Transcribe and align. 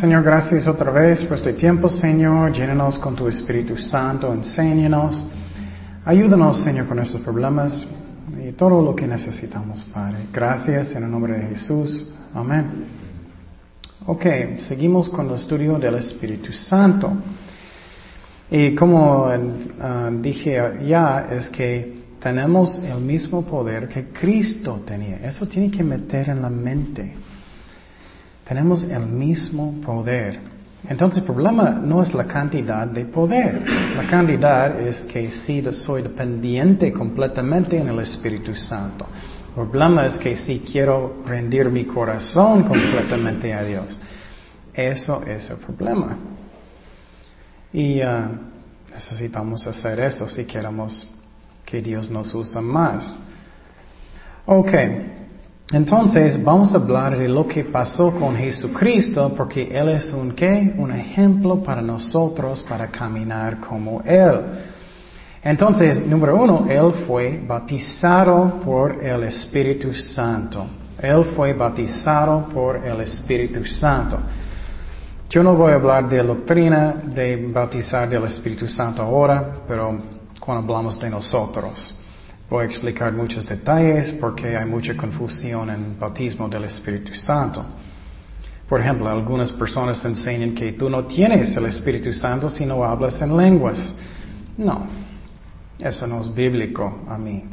Señor, 0.00 0.22
gracias 0.22 0.64
otra 0.68 0.92
vez 0.92 1.24
por 1.24 1.38
este 1.38 1.54
tiempo, 1.54 1.88
Señor. 1.88 2.52
Llénanos 2.52 3.00
con 3.00 3.16
tu 3.16 3.26
Espíritu 3.26 3.76
Santo, 3.76 4.32
enséñanos. 4.32 5.24
Ayúdanos, 6.04 6.62
Señor, 6.62 6.86
con 6.86 6.98
nuestros 6.98 7.20
problemas 7.22 7.84
y 8.40 8.52
todo 8.52 8.80
lo 8.80 8.94
que 8.94 9.08
necesitamos, 9.08 9.82
Padre. 9.92 10.18
Gracias 10.32 10.94
en 10.94 11.02
el 11.02 11.10
nombre 11.10 11.32
de 11.32 11.48
Jesús. 11.48 12.12
Amén. 12.32 12.84
Ok, 14.06 14.24
seguimos 14.60 15.08
con 15.08 15.30
el 15.30 15.34
estudio 15.34 15.80
del 15.80 15.96
Espíritu 15.96 16.52
Santo. 16.52 17.12
Y 18.52 18.76
como 18.76 19.24
uh, 19.24 20.22
dije 20.22 20.78
ya, 20.86 21.26
es 21.28 21.48
que 21.48 22.04
tenemos 22.20 22.78
el 22.84 23.00
mismo 23.00 23.44
poder 23.44 23.88
que 23.88 24.10
Cristo 24.10 24.80
tenía. 24.86 25.16
Eso 25.16 25.48
tiene 25.48 25.72
que 25.72 25.82
meter 25.82 26.28
en 26.28 26.40
la 26.40 26.50
mente. 26.50 27.14
Tenemos 28.48 28.82
el 28.84 29.04
mismo 29.06 29.78
poder. 29.82 30.40
Entonces 30.88 31.18
el 31.18 31.26
problema 31.26 31.70
no 31.70 32.02
es 32.02 32.14
la 32.14 32.24
cantidad 32.24 32.86
de 32.86 33.04
poder. 33.04 33.62
La 33.94 34.06
cantidad 34.06 34.80
es 34.80 35.00
que 35.00 35.30
si 35.30 35.62
soy 35.72 36.02
dependiente 36.02 36.92
completamente 36.92 37.78
en 37.78 37.88
el 37.88 37.98
Espíritu 37.98 38.54
Santo. 38.54 39.06
El 39.50 39.68
problema 39.68 40.06
es 40.06 40.14
que 40.14 40.36
si 40.36 40.60
quiero 40.60 41.22
rendir 41.26 41.68
mi 41.68 41.84
corazón 41.84 42.62
completamente 42.62 43.52
a 43.52 43.62
Dios. 43.64 43.98
Eso 44.72 45.22
es 45.24 45.50
el 45.50 45.58
problema. 45.58 46.16
Y 47.72 48.00
uh, 48.00 48.30
necesitamos 48.94 49.66
hacer 49.66 50.00
eso 50.00 50.28
si 50.28 50.44
queremos 50.44 51.06
que 51.66 51.82
Dios 51.82 52.08
nos 52.08 52.32
use 52.32 52.60
más. 52.60 53.18
Ok, 54.46 54.70
entonces 55.70 56.42
vamos 56.42 56.72
a 56.72 56.78
hablar 56.78 57.18
de 57.18 57.28
lo 57.28 57.46
que 57.46 57.64
pasó 57.64 58.12
con 58.18 58.34
Jesucristo 58.36 59.34
porque 59.36 59.68
Él 59.70 59.90
es 59.90 60.10
un 60.14 60.32
qué? 60.32 60.72
Un 60.78 60.92
ejemplo 60.92 61.62
para 61.62 61.82
nosotros 61.82 62.64
para 62.66 62.88
caminar 62.88 63.60
como 63.60 64.00
Él. 64.02 64.40
Entonces, 65.42 66.04
número 66.06 66.36
uno, 66.36 66.66
Él 66.68 67.04
fue 67.06 67.42
bautizado 67.46 68.60
por 68.64 69.04
el 69.04 69.24
Espíritu 69.24 69.92
Santo. 69.92 70.66
Él 71.00 71.26
fue 71.36 71.52
bautizado 71.52 72.48
por 72.48 72.84
el 72.84 73.02
Espíritu 73.02 73.64
Santo. 73.66 74.18
Yo 75.28 75.42
no 75.42 75.54
voy 75.54 75.72
a 75.72 75.74
hablar 75.74 76.08
de 76.08 76.22
doctrina 76.22 76.94
de 77.04 77.46
bautizar 77.52 78.08
del 78.08 78.24
Espíritu 78.24 78.66
Santo 78.66 79.02
ahora, 79.02 79.58
pero 79.68 80.00
cuando 80.40 80.62
hablamos 80.72 80.98
de 80.98 81.10
nosotros. 81.10 81.94
Voy 82.50 82.62
a 82.62 82.66
explicar 82.66 83.12
muchos 83.12 83.46
detalles 83.46 84.14
porque 84.14 84.56
hay 84.56 84.64
mucha 84.64 84.96
confusión 84.96 85.68
en 85.68 85.84
el 85.84 85.94
bautismo 85.98 86.48
del 86.48 86.64
Espíritu 86.64 87.14
Santo. 87.14 87.62
Por 88.66 88.80
ejemplo, 88.80 89.08
algunas 89.08 89.52
personas 89.52 90.02
enseñan 90.04 90.54
que 90.54 90.72
tú 90.72 90.88
no 90.88 91.04
tienes 91.04 91.54
el 91.56 91.66
Espíritu 91.66 92.12
Santo 92.14 92.48
si 92.48 92.64
no 92.64 92.82
hablas 92.84 93.20
en 93.20 93.36
lenguas. 93.36 93.94
No, 94.56 94.86
eso 95.78 96.06
no 96.06 96.22
es 96.22 96.34
bíblico 96.34 97.04
a 97.08 97.18
mí. 97.18 97.44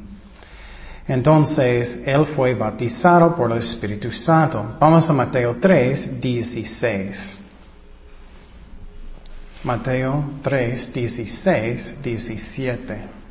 Entonces, 1.07 2.01
él 2.05 2.25
fue 2.27 2.55
bautizado 2.55 3.35
por 3.35 3.51
el 3.51 3.59
Espíritu 3.59 4.11
Santo. 4.11 4.77
Vamos 4.79 5.09
a 5.09 5.13
Mateo 5.13 5.57
3, 5.61 6.21
16. 6.21 7.39
Mateo 9.63 10.23
3, 10.41 10.93
16, 10.93 12.01
17. 12.01 13.24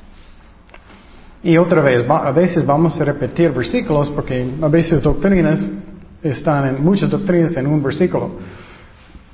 Y 1.44 1.58
otra 1.58 1.82
vez, 1.82 2.04
a 2.08 2.30
veces 2.32 2.64
vamos 2.64 2.98
a 2.98 3.04
repetir 3.04 3.50
versículos 3.50 4.08
porque 4.08 4.50
a 4.62 4.68
veces 4.68 5.02
doctrinas 5.02 5.68
están 6.22 6.66
en, 6.68 6.82
muchas 6.82 7.10
doctrinas 7.10 7.54
en 7.58 7.66
un 7.66 7.82
versículo. 7.82 8.30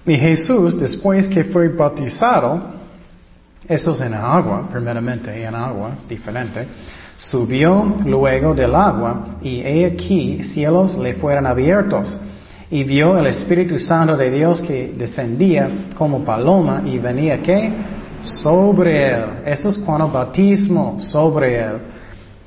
Y 0.04 0.16
Jesús, 0.16 0.78
después 0.78 1.28
que 1.28 1.44
fue 1.44 1.68
bautizado, 1.68 2.60
esto 3.68 3.92
es 3.92 4.00
en 4.00 4.14
agua, 4.14 4.68
primeramente 4.68 5.40
en 5.44 5.54
agua, 5.54 5.92
es 6.02 6.08
diferente, 6.08 6.66
subió 7.16 7.98
luego 8.04 8.54
del 8.54 8.74
agua 8.74 9.36
y 9.40 9.60
he 9.60 9.86
aquí 9.86 10.42
cielos 10.42 10.98
le 10.98 11.14
fueron 11.14 11.46
abiertos 11.46 12.18
y 12.70 12.82
vio 12.82 13.18
el 13.18 13.26
Espíritu 13.26 13.78
Santo 13.78 14.16
de 14.16 14.32
Dios 14.32 14.60
que 14.62 14.94
descendía 14.98 15.70
como 15.96 16.24
paloma 16.24 16.82
y 16.84 16.98
venía 16.98 17.40
¿qué? 17.40 17.72
sobre 18.22 19.12
él. 19.12 19.24
Eso 19.44 19.68
es 19.68 19.78
cuando 19.78 20.08
bautismo 20.08 20.98
sobre 21.00 21.60
él, 21.60 21.76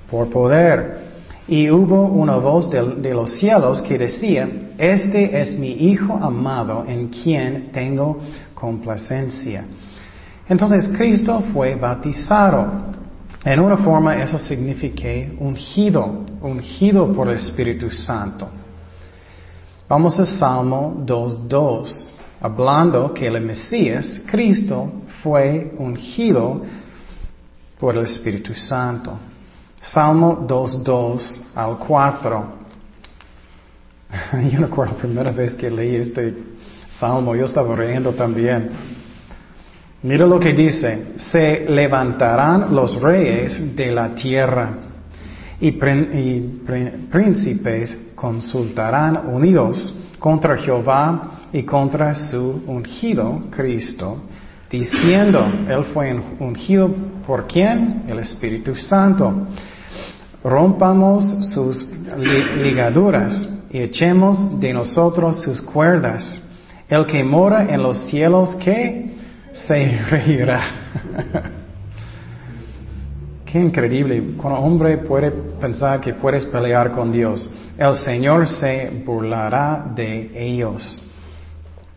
por 0.09 0.29
poder. 0.29 1.03
Y 1.47 1.69
hubo 1.69 2.03
una 2.03 2.37
voz 2.37 2.69
de, 2.69 3.13
los 3.13 3.31
cielos 3.37 3.81
que 3.81 3.97
decía, 3.97 4.47
este 4.77 5.41
es 5.41 5.57
mi 5.57 5.71
Hijo 5.71 6.13
amado 6.13 6.85
en 6.87 7.09
quien 7.09 7.71
tengo 7.71 8.19
complacencia. 8.53 9.65
Entonces 10.47 10.89
Cristo 10.97 11.43
fue 11.51 11.75
bautizado. 11.75 12.93
En 13.43 13.59
una 13.59 13.75
forma 13.75 14.23
eso 14.23 14.37
significa 14.37 15.09
ungido, 15.39 16.23
ungido 16.41 17.11
por 17.11 17.27
el 17.27 17.35
Espíritu 17.35 17.89
Santo. 17.89 18.47
Vamos 19.89 20.17
a 20.17 20.25
Salmo 20.25 21.03
2.2, 21.05 22.11
hablando 22.39 23.13
que 23.13 23.27
el 23.27 23.41
Mesías, 23.41 24.21
Cristo, 24.25 24.91
fue 25.21 25.73
ungido 25.77 26.61
por 27.77 27.97
el 27.97 28.05
Espíritu 28.05 28.53
Santo. 28.53 29.19
Salmo 29.83 30.47
2.2 30.47 31.55
al 31.55 31.77
4. 31.77 32.45
Yo 34.51 34.59
recuerdo 34.59 34.94
la 34.94 34.99
primera 34.99 35.31
vez 35.31 35.55
que 35.55 35.69
leí 35.69 35.97
este 35.97 36.33
salmo, 36.88 37.35
yo 37.35 37.45
estaba 37.45 37.75
riendo 37.75 38.13
también. 38.13 38.69
Mira 40.03 40.25
lo 40.25 40.39
que 40.39 40.53
dice, 40.53 41.13
se 41.17 41.66
levantarán 41.69 42.73
los 42.73 43.01
reyes 43.01 43.75
de 43.75 43.91
la 43.91 44.16
tierra 44.16 44.69
y, 45.59 45.71
príncipes 47.11 48.11
consultarán 48.15 49.27
unidos 49.27 49.95
contra 50.19 50.57
Jehová 50.57 51.50
y 51.51 51.63
contra 51.63 52.15
su 52.15 52.63
ungido 52.67 53.44
Cristo, 53.50 54.23
diciendo, 54.73 55.45
Él 55.69 55.85
fue 55.94 56.19
ungido 56.39 56.89
por 57.28 57.45
quién? 57.45 58.06
El 58.07 58.17
Espíritu 58.17 58.75
Santo. 58.75 59.31
Rompamos 60.44 61.23
sus 61.53 61.88
ligaduras 62.57 63.47
y 63.69 63.78
echemos 63.78 64.59
de 64.59 64.73
nosotros 64.73 65.44
sus 65.44 65.62
cuerdas. 65.62 66.41
El 66.89 67.06
que 67.06 67.23
mora 67.23 67.72
en 67.72 67.83
los 67.83 68.00
cielos, 68.07 68.56
que 68.56 69.13
se 69.53 70.01
reirá. 70.09 70.62
Qué 73.45 73.59
increíble. 73.59 74.33
Cuando 74.35 74.59
un 74.59 74.73
hombre 74.73 74.97
puede 74.97 75.29
pensar 75.62 76.01
que 76.01 76.16
puedes 76.16 76.45
pelear 76.45 76.91
con 76.91 77.12
Dios, 77.12 77.47
el 77.78 77.94
Señor 77.94 78.47
se 78.47 79.03
burlará 79.06 79.85
de 79.95 80.31
ellos. 80.35 81.03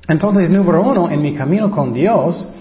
Entonces, 0.07 0.51
número 0.51 0.83
uno, 0.83 1.11
en 1.11 1.23
mi 1.23 1.35
camino 1.35 1.71
con 1.71 1.95
Dios, 1.95 2.53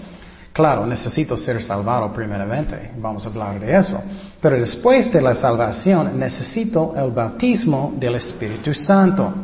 claro, 0.56 0.86
necesito 0.86 1.36
ser 1.36 1.62
salvado 1.62 2.10
primeramente. 2.14 2.92
Vamos 2.96 3.26
a 3.26 3.28
hablar 3.28 3.60
de 3.60 3.76
eso. 3.76 4.02
Pero 4.40 4.56
después 4.56 5.12
de 5.12 5.20
la 5.20 5.34
salvación, 5.34 6.18
necesito 6.18 6.94
el 6.96 7.10
bautismo 7.10 7.92
del 7.98 8.14
Espíritu 8.14 8.72
Santo. 8.72 9.34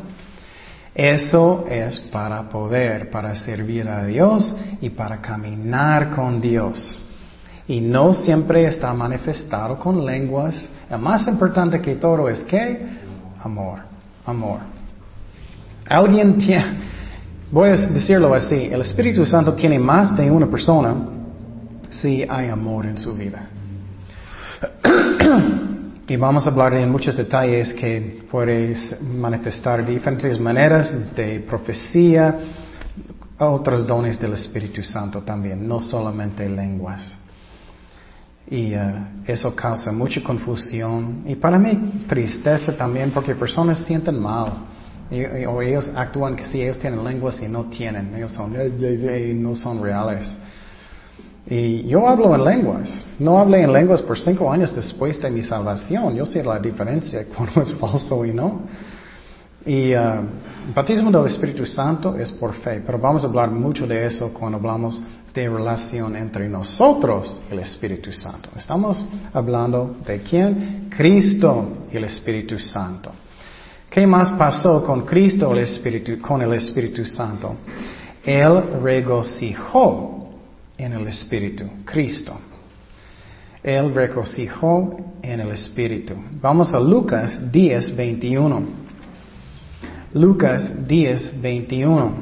Eso 0.95 1.67
es 1.69 2.01
para 2.01 2.49
poder, 2.49 3.11
para 3.11 3.35
servir 3.35 3.87
a 3.89 4.07
Dios 4.07 4.57
y 4.81 4.89
para 4.89 5.21
caminar 5.21 6.11
con 6.11 6.41
Dios. 6.41 7.05
Y 7.69 7.83
no 7.83 8.15
siempre 8.15 8.65
está 8.65 8.95
manifestado 8.95 9.79
con 9.79 10.07
lenguas. 10.07 10.67
El 10.91 10.99
más 10.99 11.29
importante 11.29 11.83
que 11.83 11.97
todo 11.97 12.27
es 12.31 12.43
que 12.45 12.87
amor, 13.45 13.81
amor. 14.25 14.61
Alguien 15.87 16.39
tiene, 16.39 16.65
voy 17.53 17.69
a 17.69 17.77
decirlo 17.77 18.35
así, 18.35 18.69
el 18.73 18.81
Espíritu 18.81 19.25
Santo 19.27 19.53
tiene 19.55 19.79
más 19.79 20.17
de 20.17 20.31
una 20.31 20.47
persona 20.47 20.95
si 21.91 22.25
hay 22.29 22.49
amor 22.49 22.87
en 22.87 22.99
su 22.99 23.15
vida. 23.15 23.49
y 26.09 26.17
vamos 26.17 26.47
a 26.47 26.51
hablar 26.51 26.75
en 26.75 26.91
muchos 26.91 27.15
detalles 27.15 27.75
que 27.75 28.25
puedes 28.31 29.01
manifestar 29.03 29.85
diferentes 29.85 30.41
maneras 30.41 31.15
de 31.15 31.41
profecía, 31.41 32.39
otros 33.39 33.87
dones 33.87 34.19
del 34.19 34.33
Espíritu 34.33 34.83
Santo 34.83 35.23
también, 35.23 35.69
no 35.69 35.79
solamente 35.79 36.49
lenguas. 36.49 37.19
Y 38.49 38.75
uh, 38.75 39.23
eso 39.27 39.55
causa 39.55 39.93
mucha 39.93 40.23
confusión 40.23 41.25
y 41.27 41.35
para 41.35 41.59
mí 41.59 42.05
tristeza 42.09 42.77
también 42.77 43.11
porque 43.11 43.35
personas 43.35 43.79
sienten 43.85 44.19
mal. 44.19 44.72
O 45.49 45.63
ellos 45.63 45.91
actúan 45.95 46.37
que 46.37 46.47
si 46.47 46.63
ellos 46.63 46.79
tienen 46.79 47.05
lenguas 47.05 47.41
y 47.43 47.49
no 47.49 47.65
tienen, 47.65 48.15
ellos 48.15 48.33
son, 48.33 48.55
no 49.43 49.57
son 49.57 49.83
reales. 49.83 50.25
Y 51.47 51.87
yo 51.89 52.09
hablo 52.09 52.35
en 52.35 52.45
lenguas. 52.45 53.05
No 53.19 53.39
hablé 53.39 53.63
en 53.63 53.73
lenguas 53.73 54.01
por 54.01 54.19
cinco 54.19 54.51
años 54.51 54.75
después 54.75 55.21
de 55.21 55.31
mi 55.31 55.43
salvación. 55.43 56.15
Yo 56.15 56.25
sé 56.25 56.43
la 56.43 56.59
diferencia 56.59 57.27
cuando 57.37 57.63
es 57.63 57.75
falso 57.75 58.25
y 58.25 58.33
no. 58.33 58.63
Y 59.65 59.95
uh, 59.95 59.99
el 60.67 60.75
bautismo 60.75 61.11
del 61.11 61.27
Espíritu 61.27 61.67
Santo 61.67 62.17
es 62.17 62.33
por 62.33 62.55
fe, 62.55 62.83
pero 62.85 62.99
vamos 62.99 63.23
a 63.23 63.29
hablar 63.29 63.51
mucho 63.51 63.87
de 63.87 64.07
eso 64.07 64.33
cuando 64.33 64.59
hablamos 64.59 65.01
de 65.33 65.49
relación 65.49 66.17
entre 66.17 66.49
nosotros 66.49 67.43
y 67.49 67.53
el 67.53 67.61
Espíritu 67.61 68.13
Santo. 68.13 68.51
Estamos 68.57 69.05
hablando 69.33 69.97
de 70.05 70.21
quién? 70.23 70.89
Cristo 70.91 71.87
y 71.93 71.97
el 71.97 72.05
Espíritu 72.05 72.59
Santo. 72.59 73.13
¿Qué 73.93 74.07
más 74.07 74.31
pasó 74.39 74.83
con 74.87 75.03
Cristo 75.03 75.53
el 75.53 75.59
Espíritu, 75.59 76.19
con 76.19 76.41
el 76.41 76.55
Espíritu 76.55 77.05
Santo? 77.05 77.57
Él 78.25 78.81
regocijó 78.83 80.31
en 80.79 80.95
el 80.95 81.07
Espíritu, 81.09 81.65
Cristo. 81.85 82.33
Él 83.63 83.95
regocijó 83.95 84.97
en 85.21 85.41
el 85.41 85.51
Espíritu. 85.51 86.15
Vamos 86.41 86.73
a 86.73 86.81
Lucas 86.81 87.53
10, 87.53 87.95
21. 87.95 88.63
Lucas 90.15 90.89
10, 90.89 91.43
21. 91.43 92.13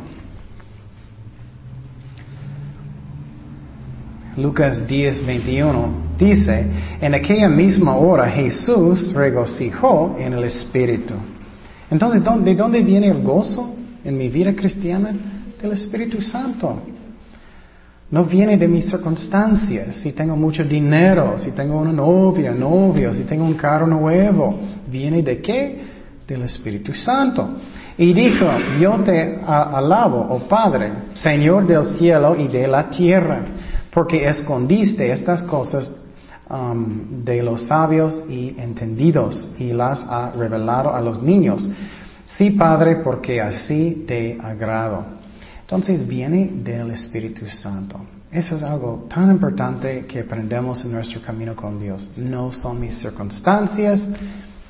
Lucas 4.38 4.86
10, 4.88 5.24
21 5.24 6.10
dice, 6.18 6.66
en 7.00 7.14
aquella 7.14 7.48
misma 7.48 7.94
hora 7.96 8.28
Jesús 8.28 9.12
regocijó 9.12 10.16
en 10.18 10.32
el 10.32 10.44
Espíritu. 10.44 11.14
Entonces, 11.90 12.22
¿de 12.22 12.54
dónde 12.54 12.80
viene 12.82 13.08
el 13.08 13.22
gozo 13.22 13.74
en 14.04 14.16
mi 14.16 14.28
vida 14.28 14.54
cristiana? 14.54 15.12
Del 15.60 15.72
Espíritu 15.72 16.22
Santo. 16.22 16.78
No 18.10 18.24
viene 18.24 18.56
de 18.56 18.66
mis 18.66 18.88
circunstancias, 18.88 19.96
si 19.96 20.12
tengo 20.12 20.34
mucho 20.34 20.64
dinero, 20.64 21.38
si 21.38 21.52
tengo 21.52 21.78
una 21.78 21.92
novia, 21.92 22.52
novio, 22.52 23.12
si 23.12 23.22
tengo 23.22 23.44
un 23.44 23.54
carro 23.54 23.86
nuevo. 23.86 24.58
¿Viene 24.90 25.22
de 25.22 25.40
qué? 25.40 25.80
Del 26.26 26.42
Espíritu 26.42 26.92
Santo. 26.92 27.48
Y 27.98 28.12
dijo, 28.12 28.46
yo 28.80 29.00
te 29.04 29.38
alabo, 29.46 30.26
oh 30.30 30.40
Padre, 30.48 30.92
Señor 31.12 31.66
del 31.66 31.84
cielo 31.98 32.34
y 32.36 32.48
de 32.48 32.66
la 32.66 32.88
tierra 32.88 33.42
porque 33.90 34.28
escondiste 34.28 35.10
estas 35.10 35.42
cosas 35.42 35.90
um, 36.50 37.22
de 37.24 37.42
los 37.42 37.66
sabios 37.66 38.22
y 38.28 38.54
entendidos 38.58 39.54
y 39.58 39.72
las 39.72 40.04
ha 40.04 40.32
revelado 40.32 40.94
a 40.94 41.00
los 41.00 41.22
niños. 41.22 41.68
Sí, 42.26 42.50
Padre, 42.50 42.96
porque 42.96 43.40
así 43.40 44.04
te 44.06 44.38
agrado. 44.42 45.04
Entonces 45.62 46.06
viene 46.06 46.50
del 46.64 46.90
Espíritu 46.90 47.46
Santo. 47.46 48.00
Eso 48.30 48.56
es 48.56 48.62
algo 48.62 49.06
tan 49.08 49.30
importante 49.30 50.06
que 50.06 50.20
aprendemos 50.20 50.84
en 50.84 50.92
nuestro 50.92 51.20
camino 51.20 51.56
con 51.56 51.80
Dios. 51.80 52.12
No 52.16 52.52
son 52.52 52.80
mis 52.80 52.96
circunstancias, 52.98 54.06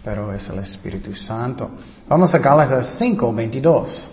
pero 0.02 0.32
es 0.32 0.48
el 0.48 0.58
Espíritu 0.60 1.14
Santo. 1.14 1.70
Vamos 2.08 2.34
a 2.34 2.38
Gálatas 2.38 2.96
5, 2.98 3.34
22. 3.34 4.08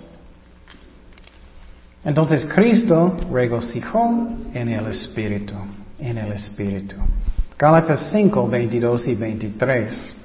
Entonces 2.04 2.46
Cristo 2.46 3.16
regocijó 3.32 4.28
en 4.54 4.70
el 4.70 4.88
Espíritu, 4.88 5.54
en 6.00 6.18
el 6.18 6.32
Espíritu. 6.34 6.96
Gálatas 7.58 8.12
5, 8.12 8.48
22 8.48 9.08
y 9.08 9.16
23. 9.16 10.16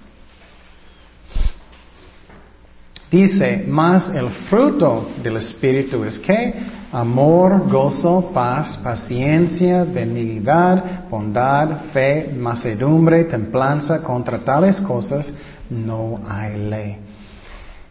Dice, 3.11 3.65
más 3.67 4.09
el 4.15 4.29
fruto 4.51 5.11
del 5.23 5.39
Espíritu 5.39 6.05
es 6.05 6.19
que 6.19 6.55
amor, 6.93 7.71
gozo, 7.71 8.31
paz, 8.35 8.79
paciencia, 8.83 9.85
benignidad, 9.85 11.09
bondad, 11.09 11.85
fe, 11.93 12.35
macedumbre, 12.37 13.25
templanza, 13.25 14.03
contra 14.03 14.39
tales 14.39 14.81
cosas 14.81 15.33
no 15.71 16.21
hay 16.29 16.57
ley. 16.69 16.99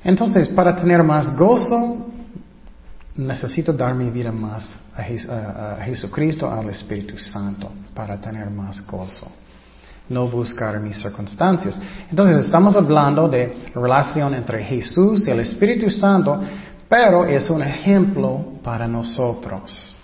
Entonces, 0.03 0.49
para 0.49 0.75
tener 0.75 1.01
más 1.03 1.35
gozo, 1.35 2.10
necesito 3.15 3.73
dar 3.73 3.93
mi 3.93 4.09
vida 4.09 4.31
más 4.31 4.75
a, 4.95 5.83
Jesucristo, 5.83 6.49
al 6.49 6.69
Espíritu 6.69 7.17
Santo, 7.17 7.71
para 7.93 8.19
tener 8.19 8.49
más 8.49 8.85
gozo. 8.85 9.31
No 10.09 10.27
buscar 10.27 10.79
mis 10.79 11.01
circunstancias. 11.01 11.77
Entonces 12.09 12.45
estamos 12.45 12.75
hablando 12.75 13.29
de 13.29 13.65
relación 13.73 14.33
entre 14.33 14.63
Jesús 14.63 15.27
y 15.27 15.31
el 15.31 15.39
Espíritu 15.39 15.89
Santo, 15.89 16.41
pero 16.89 17.25
es 17.25 17.49
un 17.49 17.61
ejemplo 17.61 18.59
para 18.63 18.87
nosotros. 18.87 19.95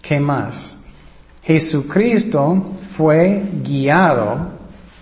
¿Qué 0.00 0.18
más? 0.18 0.76
Jesucristo 1.42 2.72
fue 2.96 3.42
guiado 3.62 4.58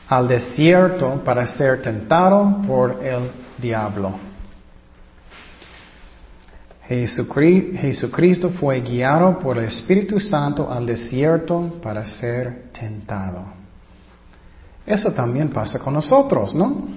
al 0.08 0.28
desierto 0.28 1.22
para 1.24 1.46
ser 1.46 1.82
tentado 1.82 2.62
por 2.66 3.02
el 3.04 3.30
diablo. 3.58 4.14
Jesucristo 6.88 8.50
fue 8.50 8.80
guiado 8.80 9.38
por 9.38 9.58
el 9.58 9.64
Espíritu 9.64 10.20
Santo 10.20 10.70
al 10.72 10.86
desierto 10.86 11.80
para 11.82 12.04
ser 12.04 12.70
tentado. 12.72 13.44
Eso 14.86 15.12
también 15.12 15.48
pasa 15.48 15.80
con 15.80 15.94
nosotros, 15.94 16.54
¿no? 16.54 16.88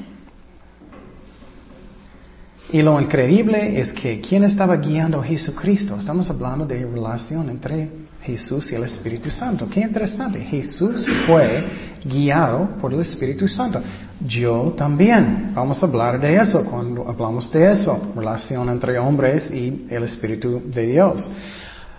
Y 2.71 2.83
lo 2.83 3.01
increíble 3.01 3.79
es 3.79 3.91
que 3.91 4.21
¿quién 4.21 4.43
estaba 4.43 4.77
guiando 4.77 5.21
a 5.21 5.23
Jesucristo? 5.23 5.97
Estamos 5.97 6.29
hablando 6.29 6.67
de 6.67 6.85
relación 6.85 7.49
entre 7.49 7.89
Jesús 8.21 8.71
y 8.71 8.75
el 8.75 8.83
Espíritu 8.83 9.31
Santo. 9.31 9.67
Qué 9.67 9.79
interesante. 9.79 10.39
Jesús 10.41 11.03
fue 11.25 11.65
guiado 12.05 12.77
por 12.79 12.93
el 12.93 12.99
Espíritu 12.99 13.47
Santo. 13.47 13.81
Yo 14.19 14.73
también. 14.77 15.51
Vamos 15.53 15.81
a 15.81 15.85
hablar 15.85 16.19
de 16.19 16.35
eso 16.35 16.65
cuando 16.65 17.07
hablamos 17.07 17.51
de 17.51 17.71
eso. 17.71 18.11
Relación 18.15 18.69
entre 18.69 18.99
hombres 18.99 19.49
y 19.51 19.87
el 19.89 20.03
Espíritu 20.03 20.61
de 20.65 20.87
Dios. 20.87 21.29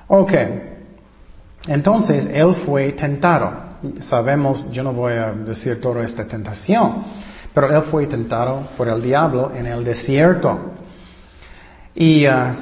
Ok. 0.09 0.33
Entonces, 1.67 2.27
Él 2.31 2.55
fue 2.67 2.93
tentado. 2.93 3.71
Sabemos, 4.03 4.71
yo 4.71 4.83
no 4.83 4.93
voy 4.93 5.15
a 5.15 5.33
decir 5.33 5.81
toda 5.81 6.05
esta 6.05 6.27
tentación, 6.27 7.05
pero 7.55 7.75
Él 7.75 7.83
fue 7.91 8.07
tentado 8.07 8.69
por 8.77 8.89
el 8.89 9.01
diablo 9.01 9.53
en 9.55 9.67
el 9.67 9.83
desierto. 9.83 10.59
Y, 11.95 12.27
uh, 12.27 12.55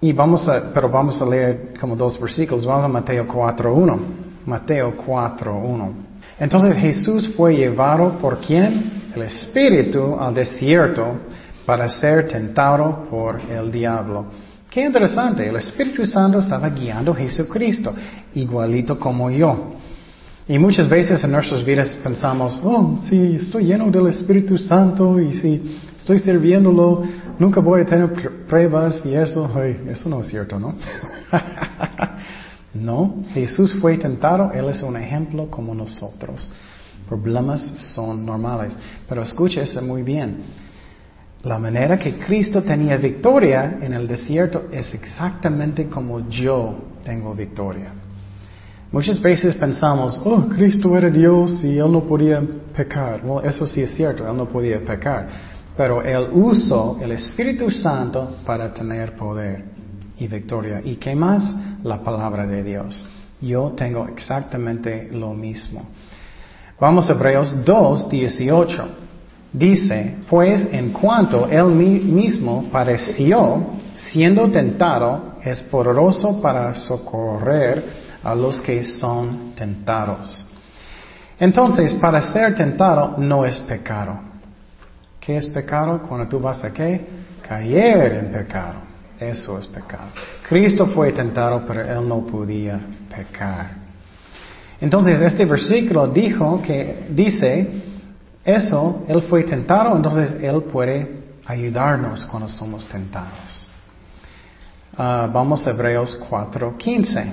y 0.00 0.12
vamos 0.12 0.48
a, 0.48 0.72
pero 0.72 0.88
vamos 0.88 1.20
a 1.20 1.26
leer 1.26 1.74
como 1.80 1.96
dos 1.96 2.20
versículos. 2.20 2.64
Vamos 2.64 2.84
a 2.84 2.88
Mateo 2.88 3.26
4.1. 3.26 3.98
Mateo 4.46 4.96
4.1. 4.96 6.11
Entonces 6.38 6.76
Jesús 6.76 7.34
fue 7.36 7.56
llevado 7.56 8.18
por 8.18 8.40
quién? 8.40 9.02
El 9.14 9.22
Espíritu 9.22 10.16
al 10.18 10.34
desierto 10.34 11.18
para 11.66 11.88
ser 11.88 12.28
tentado 12.28 13.06
por 13.10 13.40
el 13.50 13.70
diablo. 13.70 14.26
Qué 14.70 14.82
interesante, 14.82 15.48
el 15.48 15.56
Espíritu 15.56 16.06
Santo 16.06 16.38
estaba 16.38 16.70
guiando 16.70 17.12
a 17.12 17.16
Jesucristo, 17.16 17.94
igualito 18.34 18.98
como 18.98 19.30
yo. 19.30 19.74
Y 20.48 20.58
muchas 20.58 20.88
veces 20.88 21.22
en 21.22 21.30
nuestras 21.32 21.64
vidas 21.64 21.96
pensamos, 22.02 22.58
oh, 22.64 22.98
si 23.02 23.36
estoy 23.36 23.66
lleno 23.66 23.90
del 23.90 24.08
Espíritu 24.08 24.58
Santo 24.58 25.20
y 25.20 25.34
si 25.34 25.78
estoy 25.96 26.18
sirviéndolo, 26.18 27.04
nunca 27.38 27.60
voy 27.60 27.82
a 27.82 27.86
tener 27.86 28.12
pruebas 28.48 29.04
y 29.04 29.14
eso, 29.14 29.48
eso 29.88 30.08
no 30.08 30.20
es 30.20 30.26
cierto, 30.26 30.58
¿no? 30.58 30.74
No, 32.74 33.22
Jesús 33.34 33.74
fue 33.74 33.98
tentado, 33.98 34.50
Él 34.52 34.68
es 34.68 34.82
un 34.82 34.96
ejemplo 34.96 35.48
como 35.50 35.74
nosotros. 35.74 36.48
Problemas 37.08 37.60
son 37.94 38.24
normales. 38.24 38.72
Pero 39.08 39.22
escúchese 39.22 39.80
muy 39.82 40.02
bien. 40.02 40.44
La 41.42 41.58
manera 41.58 41.98
que 41.98 42.14
Cristo 42.18 42.62
tenía 42.62 42.96
victoria 42.96 43.78
en 43.80 43.92
el 43.92 44.06
desierto 44.06 44.68
es 44.70 44.94
exactamente 44.94 45.88
como 45.88 46.28
yo 46.28 46.92
tengo 47.04 47.34
victoria. 47.34 47.92
Muchas 48.92 49.20
veces 49.20 49.54
pensamos, 49.56 50.20
oh, 50.24 50.46
Cristo 50.48 50.96
era 50.96 51.10
Dios 51.10 51.64
y 51.64 51.78
Él 51.78 51.90
no 51.90 52.04
podía 52.04 52.42
pecar. 52.74 53.22
Bueno, 53.22 53.40
eso 53.46 53.66
sí 53.66 53.82
es 53.82 53.94
cierto, 53.94 54.28
Él 54.28 54.36
no 54.36 54.48
podía 54.48 54.80
pecar. 54.84 55.28
Pero 55.76 56.02
Él 56.02 56.28
usó 56.32 56.98
el 57.02 57.12
Espíritu 57.12 57.70
Santo 57.70 58.36
para 58.46 58.72
tener 58.72 59.16
poder 59.16 59.81
y 60.18 60.26
victoria. 60.26 60.80
¿Y 60.84 60.96
qué 60.96 61.14
más? 61.14 61.44
La 61.82 61.98
palabra 61.98 62.46
de 62.46 62.62
Dios. 62.62 63.04
Yo 63.40 63.72
tengo 63.76 64.06
exactamente 64.08 65.08
lo 65.12 65.34
mismo. 65.34 65.82
Vamos 66.78 67.08
a 67.08 67.12
Hebreos 67.12 67.64
2, 67.64 68.08
18. 68.08 68.88
Dice, 69.52 70.16
pues 70.28 70.68
en 70.72 70.92
cuanto 70.92 71.46
él 71.48 71.66
mismo 71.66 72.68
pareció, 72.72 73.66
siendo 73.96 74.50
tentado, 74.50 75.36
es 75.42 75.60
poderoso 75.62 76.40
para 76.40 76.74
socorrer 76.74 77.84
a 78.22 78.34
los 78.34 78.60
que 78.60 78.84
son 78.84 79.52
tentados. 79.54 80.46
Entonces, 81.38 81.94
para 81.94 82.20
ser 82.20 82.54
tentado 82.54 83.16
no 83.18 83.44
es 83.44 83.58
pecado. 83.58 84.18
¿Qué 85.20 85.36
es 85.36 85.46
pecado? 85.46 86.02
Cuando 86.08 86.28
tú 86.28 86.40
vas 86.40 86.62
a 86.64 86.72
qué? 86.72 87.04
Caer 87.46 88.14
en 88.14 88.32
pecado. 88.32 88.91
Eso 89.30 89.58
es 89.58 89.66
pecado. 89.66 90.10
Cristo 90.48 90.86
fue 90.86 91.12
tentado, 91.12 91.64
pero 91.66 91.82
él 91.82 92.08
no 92.08 92.26
podía 92.26 92.80
pecar. 93.14 93.70
Entonces, 94.80 95.20
este 95.20 95.44
versículo 95.44 96.08
dijo 96.08 96.60
que 96.60 97.06
dice, 97.10 97.68
eso, 98.44 99.04
él 99.06 99.22
fue 99.22 99.44
tentado, 99.44 99.96
entonces 99.96 100.42
él 100.42 100.62
puede 100.64 101.22
ayudarnos 101.46 102.24
cuando 102.26 102.48
somos 102.48 102.88
tentados. 102.88 103.68
Ah, 104.96 105.28
vamos 105.32 105.66
a 105.66 105.70
Hebreos 105.70 106.20
4.15. 106.28 107.32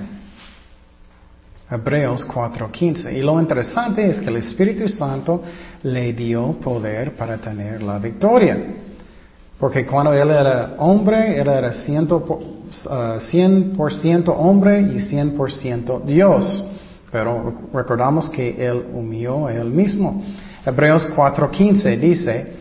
Hebreos 1.70 2.26
4.15. 2.26 3.12
Y 3.12 3.20
lo 3.20 3.40
interesante 3.40 4.08
es 4.08 4.18
que 4.20 4.28
el 4.28 4.36
Espíritu 4.36 4.88
Santo 4.88 5.42
le 5.82 6.12
dio 6.12 6.52
poder 6.60 7.16
para 7.16 7.36
tener 7.38 7.82
la 7.82 7.98
victoria. 7.98 8.56
Porque 9.60 9.86
cuando 9.86 10.12
él 10.14 10.30
era 10.30 10.74
hombre, 10.78 11.38
él 11.38 11.46
era 11.46 11.70
100%, 11.70 14.28
uh, 14.28 14.32
hombre 14.32 14.80
y 14.80 14.96
100% 14.96 16.02
Dios. 16.04 16.64
Pero 17.12 17.54
recordamos 17.72 18.28
que 18.30 18.66
él 18.66 18.86
humilló 18.94 19.46
a 19.46 19.52
él 19.52 19.70
mismo. 19.70 20.24
Hebreos 20.64 21.06
4:15 21.14 21.98
dice, 21.98 22.54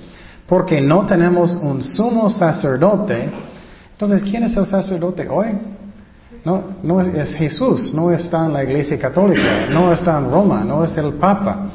porque 0.46 0.82
no 0.82 1.06
tenemos 1.06 1.56
un 1.56 1.82
sumo 1.82 2.29
sacerdote. 2.29 3.32
Entonces, 3.91 4.22
¿quién 4.24 4.44
es 4.44 4.58
el 4.58 4.65
sacerdote 4.65 5.29
hoy? 5.29 5.58
No, 6.44 6.63
no 6.84 7.00
es, 7.01 7.34
Jesús, 7.36 7.94
no 7.94 8.12
está 8.12 8.46
en 8.46 8.53
la 8.53 8.63
iglesia 8.63 8.98
católica, 8.98 9.68
no 9.70 9.94
está 9.94 10.18
en 10.18 10.32
Roma, 10.32 10.63
no 10.65 10.84
es 10.84 10.98
el 10.98 11.13
Papa. 11.13 11.68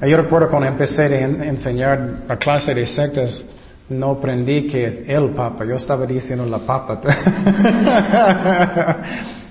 Yo 0.00 0.16
recuerdo 0.16 0.48
cuando 0.50 0.68
empecé 0.68 1.02
a 1.02 1.20
enseñar 1.20 2.24
la 2.28 2.36
clase 2.36 2.74
de 2.74 2.86
sectas, 2.86 3.42
no 3.88 4.12
aprendí 4.12 4.66
que 4.66 4.86
es 4.86 5.02
el 5.08 5.30
Papa, 5.30 5.64
yo 5.64 5.76
estaba 5.76 6.06
diciendo 6.06 6.46
la 6.46 6.58
Papa. 6.58 7.00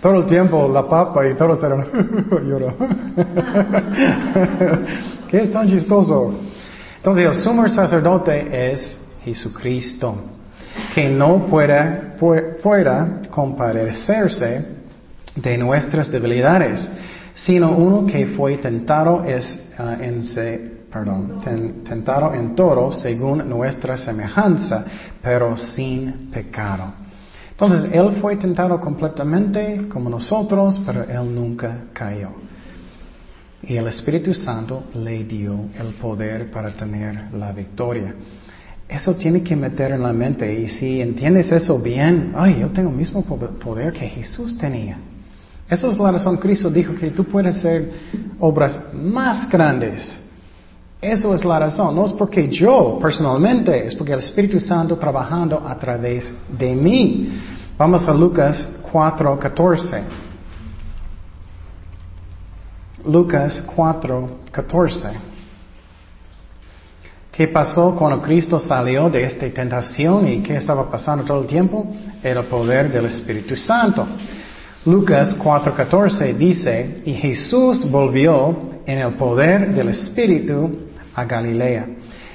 Todo 0.02 0.18
el 0.18 0.25
tiempo 0.25 0.68
la 0.68 0.86
Papa 0.86 1.25
y 1.25 1.34
todos 1.36 1.56
estaban 1.56 1.88
llorando. 2.46 2.88
¿Qué 5.32 5.42
es 5.42 5.50
tan 5.50 5.70
chistoso? 5.70 6.34
Entonces 6.98 7.25
el 7.25 7.36
sumo 7.36 7.70
sacerdote 7.70 8.74
es 8.74 8.98
Jesucristo, 9.24 10.16
que 10.94 11.08
no 11.08 11.46
pueda, 11.46 12.16
pueda 12.62 13.22
compadecerse 13.30 14.66
de 15.36 15.58
nuestras 15.58 16.12
debilidades, 16.12 16.86
sino 17.34 17.72
uno 17.72 18.06
que 18.06 18.28
fue 18.28 18.58
tentado 18.58 19.24
es 19.24 19.74
uh, 19.80 20.04
en 20.04 20.22
perdón, 20.93 21.39
tentado 21.83 22.35
en 22.35 22.55
todo 22.55 22.91
según 22.91 23.50
nuestra 23.50 23.97
semejanza, 23.97 24.85
pero 25.23 25.57
sin 25.57 26.29
pecado. 26.31 26.93
Entonces, 27.50 27.91
Él 27.91 28.17
fue 28.21 28.35
tentado 28.35 28.79
completamente 28.79 29.88
como 29.89 30.09
nosotros, 30.09 30.81
pero 30.85 31.03
Él 31.03 31.33
nunca 31.33 31.85
cayó. 31.93 32.29
Y 33.63 33.75
el 33.75 33.88
Espíritu 33.88 34.35
Santo 34.35 34.83
le 34.93 35.23
dio 35.23 35.55
el 35.79 35.93
poder 35.93 36.51
para 36.51 36.71
tener 36.71 37.33
la 37.33 37.51
victoria. 37.51 38.13
Eso 38.88 39.15
tiene 39.15 39.41
que 39.41 39.55
meter 39.55 39.93
en 39.93 40.03
la 40.03 40.13
mente 40.13 40.53
y 40.53 40.67
si 40.67 41.01
entiendes 41.01 41.51
eso 41.51 41.79
bien, 41.79 42.33
ay, 42.35 42.59
yo 42.59 42.69
tengo 42.69 42.89
el 42.89 42.95
mismo 42.95 43.23
poder 43.23 43.93
que 43.93 44.07
Jesús 44.07 44.57
tenía. 44.57 44.97
Eso 45.67 45.89
es 45.89 45.97
la 45.97 46.12
razón 46.12 46.38
Cristo 46.38 46.69
dijo 46.69 46.93
que 46.93 47.09
tú 47.12 47.23
puedes 47.23 47.55
hacer 47.55 47.89
obras 48.39 48.93
más 48.93 49.50
grandes 49.50 50.23
eso 51.03 51.33
es 51.33 51.43
la 51.43 51.60
razón. 51.60 51.95
No 51.95 52.05
es 52.05 52.13
porque 52.13 52.48
yo 52.48 52.98
personalmente, 53.01 53.86
es 53.86 53.95
porque 53.95 54.13
el 54.13 54.19
Espíritu 54.19 54.60
Santo 54.60 54.98
trabajando 54.98 55.62
a 55.67 55.77
través 55.77 56.31
de 56.57 56.75
mí. 56.75 57.29
Vamos 57.77 58.07
a 58.07 58.13
Lucas 58.13 58.67
4:14. 58.91 60.01
Lucas 63.05 63.63
4:14. 63.75 65.12
¿Qué 67.31 67.48
pasó 67.48 67.95
cuando 67.95 68.22
Cristo 68.22 68.60
salió 68.60 69.10
de 69.10 69.24
esta 69.24 69.50
tentación 69.50 70.27
y 70.27 70.43
qué 70.43 70.55
estaba 70.55 70.89
pasando 70.89 71.24
todo 71.25 71.41
el 71.41 71.48
tiempo? 71.48 71.88
Era 72.24 72.41
el 72.41 72.45
poder 72.45 72.91
del 72.91 73.07
Espíritu 73.07 73.55
Santo. 73.55 74.05
Lucas 74.86 75.36
4:14 75.38 76.33
dice, 76.38 77.01
y 77.05 77.13
Jesús 77.13 77.89
volvió 77.89 78.55
en 78.86 79.00
el 79.00 79.13
poder 79.15 79.74
del 79.74 79.89
Espíritu 79.89 80.92
a 81.15 81.24
Galilea 81.25 81.88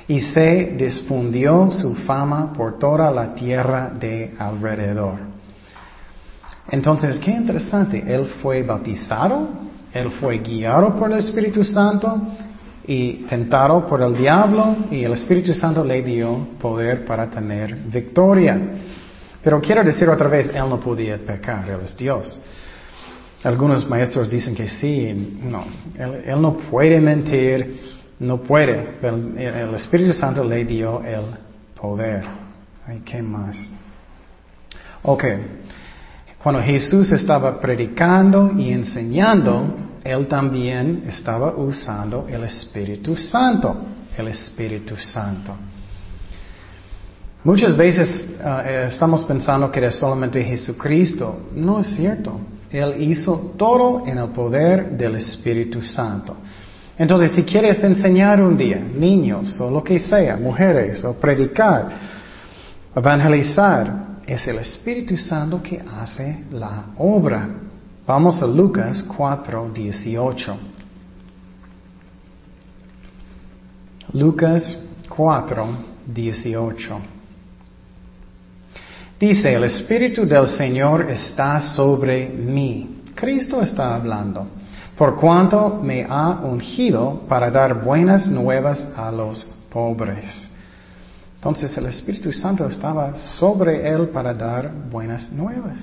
y 0.08 0.20
se 0.20 0.75
difundió 0.78 1.70
su 1.70 1.94
fama 1.94 2.52
por 2.54 2.78
toda 2.78 3.11
la 3.11 3.35
tierra 3.35 3.90
de 3.90 4.35
alrededor. 4.38 5.18
Entonces, 6.70 7.18
qué 7.18 7.30
interesante, 7.30 8.02
él 8.06 8.26
fue 8.42 8.62
bautizado, 8.62 9.49
él 9.92 10.11
fue 10.12 10.38
guiado 10.38 10.97
por 10.97 11.12
el 11.12 11.18
Espíritu 11.18 11.64
Santo 11.64 12.20
y 12.87 13.25
tentado 13.28 13.87
por 13.87 14.02
el 14.02 14.16
diablo 14.16 14.76
y 14.90 15.04
el 15.04 15.12
Espíritu 15.12 15.52
Santo 15.52 15.85
le 15.85 16.02
dio 16.02 16.49
poder 16.58 17.04
para 17.04 17.28
tener 17.28 17.75
victoria. 17.75 18.58
Pero 19.42 19.61
quiero 19.61 19.85
decir 19.85 20.08
otra 20.08 20.28
vez, 20.28 20.50
él 20.54 20.68
no 20.68 20.80
podía 20.80 21.18
pecar, 21.18 21.68
él 21.68 21.80
es 21.85 21.97
Dios. 21.97 22.40
Algunos 23.44 23.88
maestros 23.88 24.28
dicen 24.28 24.54
que 24.54 24.68
sí, 24.68 25.38
no, 25.42 25.64
él, 25.99 26.25
él 26.26 26.42
no 26.42 26.56
puede 26.56 27.00
mentir, 27.00 27.98
no 28.20 28.38
puede, 28.38 28.98
el 29.02 29.75
Espíritu 29.75 30.12
Santo 30.12 30.42
le 30.44 30.64
dio 30.64 31.02
el 31.04 31.25
poder. 31.75 32.25
Ay, 32.87 33.02
¿Qué 33.04 33.22
más? 33.22 33.56
Ok. 35.02 35.25
Cuando 36.42 36.62
Jesús 36.62 37.12
estaba 37.12 37.60
predicando 37.60 38.52
y 38.56 38.70
enseñando, 38.72 39.76
Él 40.02 40.26
también 40.26 41.04
estaba 41.06 41.54
usando 41.56 42.26
el 42.28 42.44
Espíritu 42.44 43.16
Santo. 43.16 43.76
El 44.16 44.28
Espíritu 44.28 44.96
Santo. 44.96 45.54
Muchas 47.44 47.76
veces 47.76 48.37
ah, 48.42 48.62
eh, 48.66 48.87
estamos 48.88 49.22
pensando 49.25 49.70
que 49.70 49.78
era 49.78 49.90
solamente 49.90 50.42
Jesucristo. 50.42 51.48
No 51.54 51.80
es 51.80 51.87
cierto. 51.88 52.40
Él 52.70 53.02
hizo 53.02 53.54
todo 53.56 54.04
en 54.06 54.18
el 54.18 54.28
poder 54.30 54.96
del 54.96 55.16
Espíritu 55.16 55.82
Santo. 55.82 56.37
Entonces, 56.99 57.31
si 57.31 57.45
quieres 57.45 57.83
enseñar 57.85 58.43
un 58.43 58.57
día, 58.57 58.81
niños 58.81 59.61
o 59.61 59.71
lo 59.71 59.85
que 59.85 60.00
sea, 60.00 60.37
mujeres, 60.37 61.05
o 61.05 61.14
predicar, 61.14 61.88
evangelizar, 62.95 64.19
es 64.26 64.47
el 64.49 64.59
Espíritu 64.59 65.17
Santo 65.17 65.62
que 65.62 65.81
hace 65.81 66.45
la 66.50 66.87
obra. 66.99 67.49
Vamos 68.05 68.43
a 68.43 68.47
Lucas 68.47 69.05
4, 69.17 69.71
18. 69.73 70.57
Lucas 74.14 74.78
4, 75.09 75.69
18. 76.05 77.00
Dice, 79.21 79.55
el 79.55 79.64
Espíritu 79.64 80.26
del 80.26 80.49
Señor 80.49 81.09
está 81.11 81.61
sobre 81.61 82.28
mí. 82.28 83.02
Cristo 83.14 83.62
está 83.62 83.95
hablando 83.95 84.57
por 84.99 85.14
cuanto 85.14 85.78
me 85.81 86.05
ha 86.05 86.40
ungido 86.43 87.23
para 87.28 87.52
dar 87.52 87.85
buenas 87.85 88.26
nuevas 88.26 88.85
a 88.97 89.12
los 89.12 89.45
pobres. 89.71 90.50
Entonces 91.37 91.76
el 91.78 91.87
Espíritu 91.87 92.33
Santo 92.33 92.67
estaba 92.67 93.14
sobre 93.14 93.88
él 93.88 94.09
para 94.09 94.35
dar 94.35 94.73
buenas 94.90 95.31
nuevas. 95.31 95.78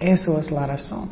Eso 0.00 0.40
es 0.40 0.50
la 0.50 0.66
razón. 0.66 1.10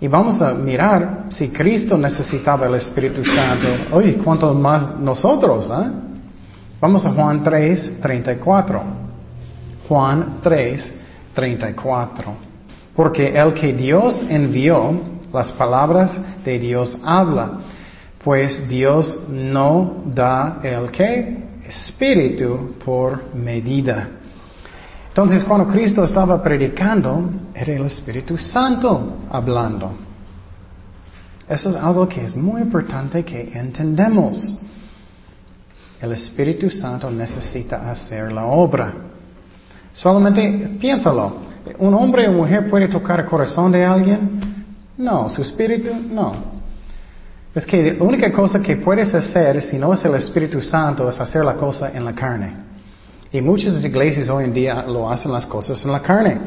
Y 0.00 0.08
vamos 0.08 0.42
a 0.42 0.52
mirar 0.54 1.26
si 1.28 1.50
Cristo 1.50 1.96
necesitaba 1.96 2.66
el 2.66 2.74
Espíritu 2.74 3.24
Santo. 3.24 3.68
Oye, 3.92 4.18
¿cuánto 4.18 4.52
más 4.52 4.98
nosotros? 4.98 5.70
Eh? 5.70 5.90
Vamos 6.80 7.06
a 7.06 7.12
Juan 7.12 7.44
3, 7.44 8.00
34. 8.02 8.82
Juan 9.88 10.38
3, 10.42 10.94
34. 11.32 12.32
Porque 12.96 13.28
el 13.28 13.54
que 13.54 13.72
Dios 13.72 14.20
envió 14.28 15.13
las 15.34 15.50
palabras 15.52 16.16
de 16.44 16.58
Dios 16.58 16.96
habla, 17.04 17.58
pues 18.22 18.68
Dios 18.68 19.26
no 19.28 20.04
da 20.06 20.60
el 20.62 20.90
que 20.90 21.44
espíritu 21.66 22.74
por 22.84 23.34
medida. 23.34 24.08
Entonces 25.08 25.44
cuando 25.44 25.70
Cristo 25.70 26.04
estaba 26.04 26.42
predicando, 26.42 27.30
era 27.54 27.72
el 27.74 27.84
Espíritu 27.84 28.36
Santo 28.36 29.18
hablando. 29.30 29.92
Eso 31.48 31.70
es 31.70 31.76
algo 31.76 32.08
que 32.08 32.24
es 32.24 32.34
muy 32.34 32.62
importante 32.62 33.24
que 33.24 33.52
entendemos. 33.54 34.58
El 36.00 36.12
Espíritu 36.12 36.70
Santo 36.70 37.10
necesita 37.10 37.90
hacer 37.90 38.32
la 38.32 38.46
obra. 38.46 38.92
Solamente 39.92 40.76
piénsalo. 40.80 41.44
¿Un 41.78 41.94
hombre 41.94 42.28
o 42.28 42.32
mujer 42.32 42.68
puede 42.68 42.88
tocar 42.88 43.20
el 43.20 43.26
corazón 43.26 43.72
de 43.72 43.84
alguien? 43.84 44.40
No, 44.96 45.28
su 45.28 45.42
espíritu, 45.42 45.90
no. 46.10 46.32
Es 47.54 47.64
que 47.64 47.92
la 47.92 48.02
única 48.02 48.32
cosa 48.32 48.60
que 48.60 48.76
puedes 48.76 49.14
hacer 49.14 49.62
si 49.62 49.78
no 49.78 49.92
es 49.92 50.04
el 50.04 50.14
Espíritu 50.14 50.60
Santo 50.60 51.08
es 51.08 51.20
hacer 51.20 51.44
la 51.44 51.54
cosa 51.54 51.92
en 51.94 52.04
la 52.04 52.12
carne. 52.12 52.52
Y 53.30 53.40
muchas 53.40 53.84
iglesias 53.84 54.28
hoy 54.28 54.44
en 54.44 54.52
día 54.52 54.82
lo 54.82 55.10
hacen 55.10 55.32
las 55.32 55.46
cosas 55.46 55.84
en 55.84 55.92
la 55.92 56.00
carne. 56.00 56.38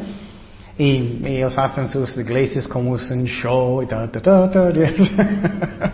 Y 0.77 1.21
ellos 1.25 1.57
hacen 1.57 1.87
sus 1.87 2.17
iglesias 2.17 2.67
como 2.67 2.91
un 2.91 3.25
show 3.25 3.81
y 3.81 3.87
ta, 3.87 4.09
ta, 4.11 4.21
ta, 4.21 4.49
ta. 4.51 4.71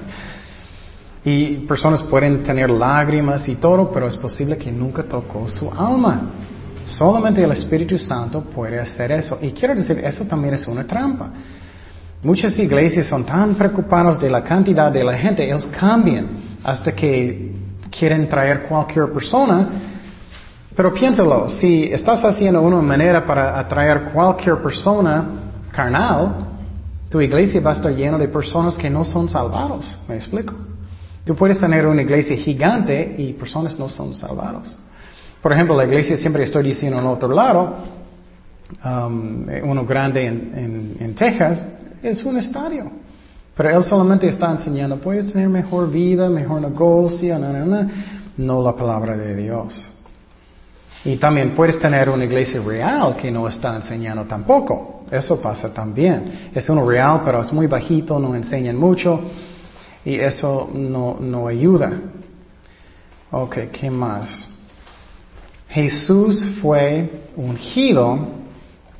Y 1.25 1.55
personas 1.67 2.03
pueden 2.03 2.43
tener 2.43 2.69
lágrimas 2.69 3.47
y 3.47 3.55
todo, 3.55 3.89
pero 3.89 4.07
es 4.07 4.17
posible 4.17 4.57
que 4.57 4.71
nunca 4.71 5.03
tocó 5.03 5.47
su 5.47 5.71
alma. 5.71 6.21
Solamente 6.83 7.41
el 7.41 7.51
Espíritu 7.51 7.97
Santo 7.97 8.41
puede 8.41 8.77
hacer 8.77 9.13
eso. 9.13 9.39
Y 9.41 9.51
quiero 9.51 9.73
decir, 9.73 9.99
eso 9.99 10.25
también 10.25 10.55
es 10.55 10.67
una 10.67 10.85
trampa. 10.85 11.31
Muchas 12.23 12.57
iglesias 12.57 13.07
son 13.07 13.25
tan 13.25 13.55
preocupadas 13.55 14.19
de 14.19 14.29
la 14.29 14.41
cantidad 14.41 14.89
de 14.91 15.03
la 15.03 15.17
gente, 15.17 15.43
ellos 15.43 15.67
cambian 15.77 16.27
hasta 16.63 16.93
que 16.95 17.51
quieren 17.91 18.29
traer 18.29 18.63
cualquier 18.63 19.11
persona. 19.11 19.67
Pero 20.75 20.93
piénsalo, 20.93 21.49
si 21.49 21.83
estás 21.83 22.23
haciendo 22.23 22.61
una 22.61 22.81
manera 22.81 23.25
para 23.25 23.59
atraer 23.59 24.11
cualquier 24.13 24.57
persona 24.61 25.25
carnal, 25.71 26.47
tu 27.09 27.19
iglesia 27.21 27.61
va 27.61 27.71
a 27.71 27.73
estar 27.73 27.93
llena 27.93 28.17
de 28.17 28.27
personas 28.27 28.77
que 28.77 28.89
no 28.89 29.03
son 29.03 29.27
salvados. 29.27 30.01
¿Me 30.07 30.15
explico? 30.15 30.55
Tú 31.25 31.35
puedes 31.35 31.59
tener 31.59 31.85
una 31.85 32.01
iglesia 32.01 32.35
gigante 32.37 33.15
y 33.17 33.33
personas 33.33 33.77
no 33.77 33.87
son 33.89 34.15
salvados. 34.15 34.75
Por 35.41 35.51
ejemplo, 35.51 35.75
la 35.75 35.83
iglesia 35.83 36.17
siempre 36.17 36.43
estoy 36.43 36.63
diciendo 36.63 36.99
en 36.99 37.05
otro 37.05 37.33
lado, 37.33 37.83
um, 38.83 39.45
uno 39.63 39.85
grande 39.85 40.25
en, 40.25 41.13
Texas, 41.15 41.65
es 42.03 42.23
un 42.23 42.37
estadio. 42.37 42.91
Pero 43.55 43.69
él 43.77 43.83
solamente 43.83 44.27
está 44.27 44.51
enseñando, 44.51 44.99
puedes 44.99 45.31
tener 45.31 45.47
mejor 45.47 45.89
vida, 45.89 46.29
mejor 46.29 46.61
negocio, 46.61 47.37
no, 48.37 48.63
la 48.63 48.75
palabra 48.75 49.15
de 49.15 49.35
Dios. 49.35 49.89
Y 51.05 51.17
también 51.17 51.53
puedes 51.53 51.77
tener 51.79 52.09
una 52.09 52.23
iglesia 52.25 52.61
real 52.61 53.15
que 53.17 53.31
no 53.31 53.47
está 53.47 53.75
enseñando 53.75 54.23
tampoco. 54.23 55.03
Eso 55.11 55.41
pasa 55.41 55.71
también. 55.73 56.49
Es 56.53 56.69
uno 56.69 56.89
real, 56.89 57.21
pero 57.23 57.41
es 57.41 57.51
muy 57.53 57.67
bajito, 57.67 58.17
no 58.19 58.35
enseñan 58.35 58.77
mucho. 58.77 59.19
Y 60.05 60.15
eso 60.15 60.69
no, 60.73 61.17
no 61.19 61.47
ayuda. 61.47 61.91
Ok, 63.31 63.57
¿qué 63.71 63.91
más? 63.91 64.47
Jesús 65.69 66.43
fue 66.61 67.27
ungido. 67.35 68.42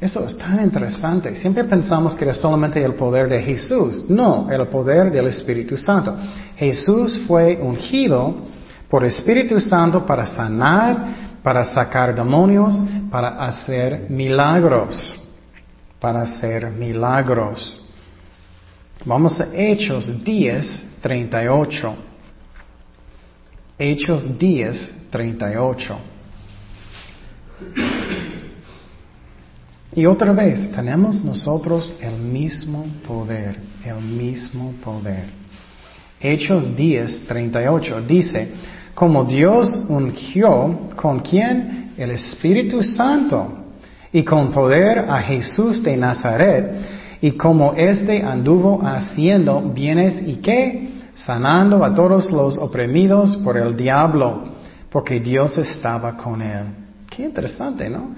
Eso 0.03 0.25
es 0.25 0.38
tan 0.38 0.62
interesante. 0.62 1.33
Siempre 1.33 1.63
pensamos 1.63 2.13
que 2.13 2.25
era 2.25 2.33
solamente 2.33 2.83
el 2.83 2.93
poder 2.93 3.29
de 3.29 3.41
Jesús. 3.41 4.10
No, 4.10 4.51
el 4.51 4.67
poder 4.67 5.10
del 5.10 5.27
Espíritu 5.27 5.77
Santo. 5.77 6.13
Jesús 6.57 7.22
fue 7.25 7.57
ungido 7.62 8.36
por 8.89 9.05
Espíritu 9.05 9.62
Santo 9.62 10.05
para 10.05 10.25
sanar, 10.25 11.38
para 11.41 11.63
sacar 11.63 12.13
demonios, 12.13 12.77
para 13.10 13.45
hacer 13.45 14.07
milagros. 14.10 15.15
Para 16.01 16.24
hacer 16.24 16.69
milagros. 16.69 17.89
Vamos 19.05 19.39
a 19.39 19.55
Hechos 19.55 20.22
10, 20.22 21.00
38. 21.01 21.95
Hechos 23.79 24.38
10, 24.38 24.95
38. 25.12 25.98
Y 29.96 30.06
otra 30.08 30.32
vez, 30.32 30.72
tenemos 30.72 31.24
nosotros 31.24 31.94
el 32.02 32.18
mismo 32.18 32.86
poder, 33.08 33.58
el 33.86 34.02
mismo 34.02 34.74
poder. 34.84 35.26
Hechos 36.20 36.76
10, 36.76 37.26
38 37.28 38.02
dice, 38.02 38.48
como 38.96 39.24
Dios 39.26 39.86
ungió, 39.90 40.90
¿con 40.96 41.20
quién? 41.20 41.92
El 41.96 42.12
Espíritu 42.12 42.82
Santo, 42.82 43.66
y 44.12 44.24
con 44.24 44.51
poder 44.51 45.00
a 45.00 45.22
Jesús 45.22 45.84
de 45.84 45.96
Nazaret, 45.96 46.74
y 47.22 47.32
como 47.32 47.74
éste 47.74 48.24
anduvo 48.24 48.82
haciendo 48.84 49.62
bienes 49.62 50.22
y 50.27 50.38
qué? 50.38 50.90
Sanando 51.16 51.84
a 51.84 51.94
todos 51.94 52.32
los 52.32 52.58
oprimidos 52.58 53.38
por 53.38 53.58
el 53.58 53.77
diablo, 53.77 54.53
porque 54.90 55.20
Dios 55.20 55.56
estaba 55.58 56.18
con 56.18 56.42
él. 56.42 56.66
Qué 57.10 57.24
interesante, 57.24 57.90
¿no? 57.90 58.10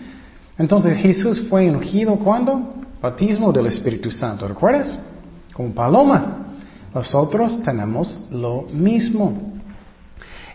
Entonces 0.57 0.97
Jesús 0.97 1.47
fue 1.49 1.69
ungido 1.69 2.15
cuando? 2.17 2.73
Bautismo 3.01 3.51
del 3.51 3.67
Espíritu 3.67 4.09
Santo, 4.09 4.47
¿recuerdas? 4.47 4.97
Como 5.53 5.73
paloma. 5.73 6.55
Nosotros 6.93 7.61
tenemos 7.63 8.29
lo 8.31 8.63
mismo. 8.63 9.53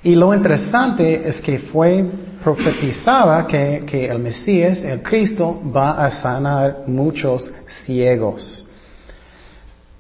Y 0.03 0.15
lo 0.15 0.35
interesante 0.35 1.29
es 1.29 1.41
que 1.43 1.59
fue 1.59 2.05
profetizaba 2.43 3.47
que, 3.47 3.85
que, 3.87 4.07
el 4.07 4.19
Mesías, 4.19 4.83
el 4.83 5.03
Cristo, 5.03 5.61
va 5.77 6.05
a 6.05 6.11
sanar 6.11 6.85
muchos 6.87 7.51
ciegos 7.85 8.67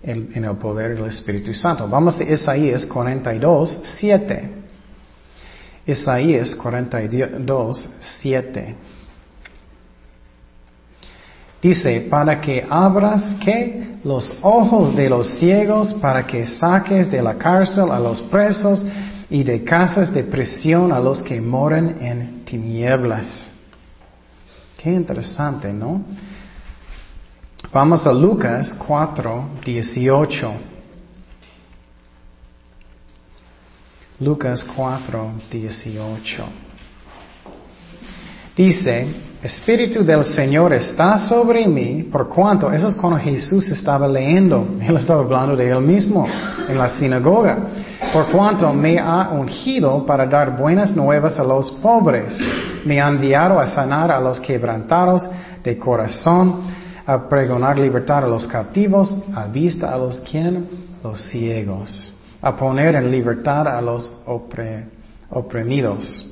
en, 0.03 0.31
en, 0.35 0.45
el 0.47 0.57
poder 0.57 0.97
del 0.97 1.09
Espíritu 1.09 1.53
Santo. 1.53 1.87
Vamos 1.87 2.19
a 2.19 2.25
Isaías 2.25 2.87
42, 2.87 3.81
7. 3.83 4.51
Isaías 5.87 6.55
42, 6.55 7.91
7. 8.01 8.77
Dice, 11.63 12.07
para 12.09 12.41
que 12.41 12.67
abras 12.69 13.35
que 13.45 13.97
los 14.03 14.39
ojos 14.43 14.97
de 14.97 15.11
los 15.11 15.29
ciegos, 15.39 15.93
para 15.95 16.27
que 16.27 16.47
saques 16.47 17.11
de 17.11 17.23
la 17.23 17.35
cárcel 17.35 17.91
a 17.91 17.99
los 17.99 18.21
presos, 18.23 18.85
y 19.31 19.45
de 19.45 19.63
casas 19.63 20.13
de 20.13 20.25
prisión 20.25 20.91
a 20.93 20.99
los 20.99 21.23
que 21.23 21.41
moran 21.41 22.03
en 22.03 22.45
tinieblas. 22.45 23.51
Qué 24.77 24.91
interesante, 24.91 25.73
¿no? 25.73 26.03
Vamos 27.73 28.05
a 28.07 28.13
Lucas 28.13 28.75
4, 28.75 29.49
18. 29.65 30.53
Lucas 34.19 34.65
4, 34.75 35.33
18. 35.51 36.45
Dice, 38.57 39.07
Espíritu 39.43 40.05
del 40.05 40.23
Señor 40.23 40.75
está 40.75 41.17
sobre 41.17 41.67
mí, 41.67 42.03
por 42.03 42.29
cuanto, 42.29 42.71
eso 42.71 42.89
es 42.89 42.95
cuando 42.95 43.19
Jesús 43.19 43.71
estaba 43.71 44.07
leyendo, 44.07 44.69
él 44.83 44.95
estaba 44.99 45.23
hablando 45.23 45.57
de 45.57 45.71
él 45.71 45.81
mismo 45.81 46.27
en 46.69 46.77
la 46.77 46.91
sinagoga, 46.91 47.59
por 48.13 48.27
cuanto 48.27 48.71
me 48.75 48.99
ha 48.99 49.31
ungido 49.31 50.05
para 50.05 50.27
dar 50.27 50.59
buenas 50.59 50.95
nuevas 50.95 51.39
a 51.39 51.45
los 51.45 51.71
pobres, 51.71 52.39
me 52.85 53.01
ha 53.01 53.09
enviado 53.09 53.59
a 53.59 53.67
sanar 53.67 54.13
a 54.13 54.21
los 54.21 54.39
quebrantados 54.41 55.27
de 55.65 55.79
corazón, 55.79 56.57
a 57.07 57.27
pregonar 57.27 57.79
libertad 57.79 58.25
a 58.25 58.29
los 58.29 58.47
cautivos, 58.47 59.25
a 59.35 59.47
vista 59.47 59.91
a 59.91 59.97
los 59.97 60.21
quien, 60.21 60.69
los 61.03 61.19
ciegos, 61.31 62.13
a 62.43 62.55
poner 62.55 62.95
en 62.95 63.11
libertad 63.11 63.67
a 63.69 63.81
los 63.81 64.23
oprimidos. 65.31 66.30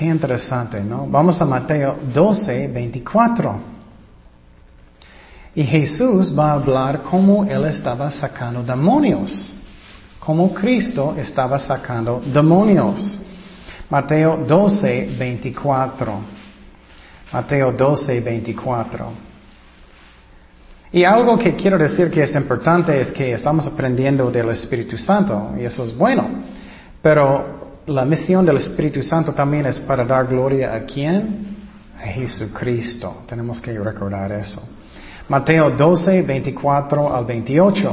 Qué 0.00 0.06
interesante, 0.06 0.80
¿no? 0.80 1.06
Vamos 1.06 1.38
a 1.42 1.44
Mateo 1.44 1.94
12, 2.10 2.68
24. 2.68 3.54
Y 5.56 5.62
Jesús 5.62 6.34
va 6.34 6.52
a 6.52 6.54
hablar 6.54 7.02
cómo 7.02 7.44
Él 7.44 7.66
estaba 7.66 8.10
sacando 8.10 8.62
demonios. 8.62 9.54
Cómo 10.18 10.54
Cristo 10.54 11.14
estaba 11.18 11.58
sacando 11.58 12.22
demonios. 12.24 13.18
Mateo 13.90 14.38
12, 14.38 15.16
24. 15.18 16.14
Mateo 17.30 17.70
12, 17.70 18.20
24. 18.22 19.12
Y 20.92 21.04
algo 21.04 21.36
que 21.36 21.54
quiero 21.54 21.76
decir 21.76 22.10
que 22.10 22.22
es 22.22 22.34
importante 22.34 22.98
es 22.98 23.12
que 23.12 23.34
estamos 23.34 23.66
aprendiendo 23.66 24.30
del 24.30 24.48
Espíritu 24.48 24.96
Santo 24.96 25.50
y 25.60 25.64
eso 25.66 25.84
es 25.84 25.94
bueno. 25.94 26.26
Pero 27.02 27.60
la 27.90 28.04
misión 28.04 28.46
del 28.46 28.58
Espíritu 28.58 29.02
Santo 29.02 29.32
también 29.32 29.66
es 29.66 29.80
para 29.80 30.04
dar 30.04 30.28
gloria 30.28 30.72
a 30.74 30.84
quién? 30.84 31.56
A 31.98 32.06
Jesucristo. 32.06 33.24
Tenemos 33.28 33.60
que 33.60 33.76
recordar 33.76 34.30
eso. 34.30 34.62
Mateo 35.28 35.70
12, 35.70 36.22
24 36.22 37.14
al 37.14 37.24
28. 37.24 37.92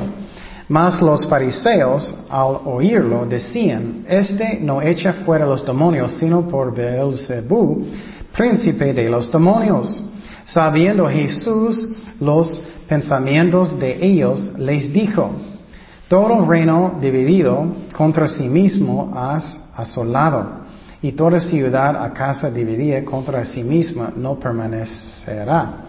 Mas 0.70 1.02
los 1.02 1.26
fariseos, 1.26 2.26
al 2.30 2.60
oírlo, 2.66 3.26
decían, 3.26 4.06
Este 4.08 4.60
no 4.62 4.84
echa 4.84 5.14
fuera 5.26 5.48
los 5.48 5.66
demonios, 5.66 6.14
sino 6.14 6.48
por 6.48 6.76
Beelzebú, 6.76 7.88
príncipe 8.36 8.94
de 8.94 9.10
los 9.10 9.32
demonios. 9.32 10.04
Sabiendo 10.46 11.10
Jesús 11.10 11.96
los 12.20 12.64
pensamientos 12.88 13.80
de 13.80 14.06
ellos, 14.06 14.60
les 14.60 14.94
dijo, 14.94 15.32
Todo 16.08 16.46
reino 16.46 17.00
dividido 17.02 17.66
contra 17.96 18.28
sí 18.28 18.48
mismo 18.48 19.12
has 19.16 19.67
asolado, 19.78 20.66
y 21.02 21.12
toda 21.12 21.40
ciudad 21.40 22.04
a 22.04 22.12
casa 22.12 22.50
dividida 22.50 23.06
contra 23.06 23.46
sí 23.46 23.64
misma 23.64 24.12
no 24.16 24.40
permanecerá. 24.40 25.86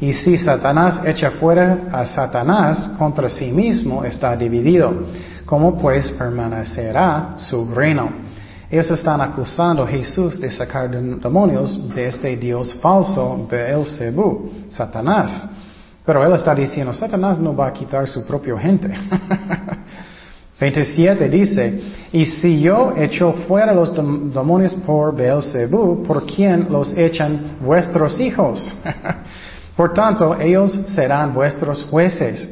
Y 0.00 0.12
si 0.12 0.36
Satanás 0.36 1.00
echa 1.06 1.30
fuera 1.30 1.84
a 1.92 2.04
Satanás 2.04 2.90
contra 2.98 3.30
sí 3.30 3.50
mismo, 3.52 4.04
está 4.04 4.36
dividido. 4.36 4.92
¿Cómo 5.46 5.78
pues 5.78 6.10
permanecerá 6.10 7.34
su 7.36 7.72
reino? 7.72 8.10
Ellos 8.68 8.90
están 8.90 9.20
acusando 9.20 9.84
a 9.84 9.86
Jesús 9.86 10.40
de 10.40 10.50
sacar 10.50 10.90
demonios 10.90 11.94
de 11.94 12.08
este 12.08 12.36
Dios 12.36 12.74
falso, 12.74 13.46
Beelzebú, 13.50 14.50
Satanás. 14.70 15.46
Pero 16.04 16.26
él 16.26 16.32
está 16.32 16.54
diciendo, 16.54 16.92
Satanás 16.92 17.38
no 17.38 17.54
va 17.54 17.68
a 17.68 17.72
quitar 17.72 18.08
su 18.08 18.26
propia 18.26 18.58
gente. 18.58 18.88
27 20.62 21.28
dice, 21.28 21.80
y 22.12 22.24
si 22.24 22.60
yo 22.60 22.92
echo 22.96 23.32
fuera 23.48 23.74
los 23.74 23.92
demonios 24.32 24.72
por 24.86 25.12
Beelzebú, 25.12 26.04
¿por 26.04 26.24
quién 26.24 26.68
los 26.70 26.96
echan 26.96 27.56
vuestros 27.60 28.20
hijos? 28.20 28.72
por 29.76 29.92
tanto, 29.92 30.38
ellos 30.38 30.70
serán 30.94 31.34
vuestros 31.34 31.82
jueces. 31.90 32.48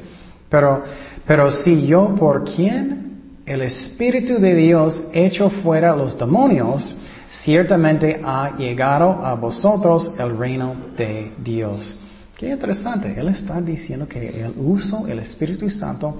Pero, 0.48 0.82
pero 1.24 1.52
si 1.52 1.86
yo 1.86 2.16
por 2.16 2.42
quién 2.42 3.42
el 3.46 3.62
Espíritu 3.62 4.40
de 4.40 4.56
Dios 4.56 5.00
echo 5.12 5.48
fuera 5.48 5.94
los 5.94 6.18
demonios, 6.18 6.96
ciertamente 7.30 8.20
ha 8.24 8.56
llegado 8.58 9.24
a 9.24 9.34
vosotros 9.34 10.12
el 10.18 10.36
reino 10.36 10.74
de 10.96 11.32
Dios. 11.38 11.96
Qué 12.36 12.48
interesante. 12.48 13.14
Él 13.16 13.28
está 13.28 13.60
diciendo 13.60 14.08
que 14.08 14.42
el 14.42 14.54
uso, 14.56 15.06
el 15.06 15.20
Espíritu 15.20 15.70
Santo 15.70 16.16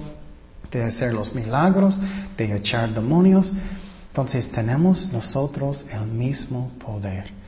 de 0.71 0.83
hacer 0.83 1.13
los 1.13 1.33
milagros, 1.35 1.99
de 2.37 2.55
echar 2.55 2.93
demonios. 2.93 3.51
Entonces 4.07 4.49
tenemos 4.51 5.11
nosotros 5.11 5.85
el 5.91 6.05
mismo 6.07 6.71
poder. 6.83 7.41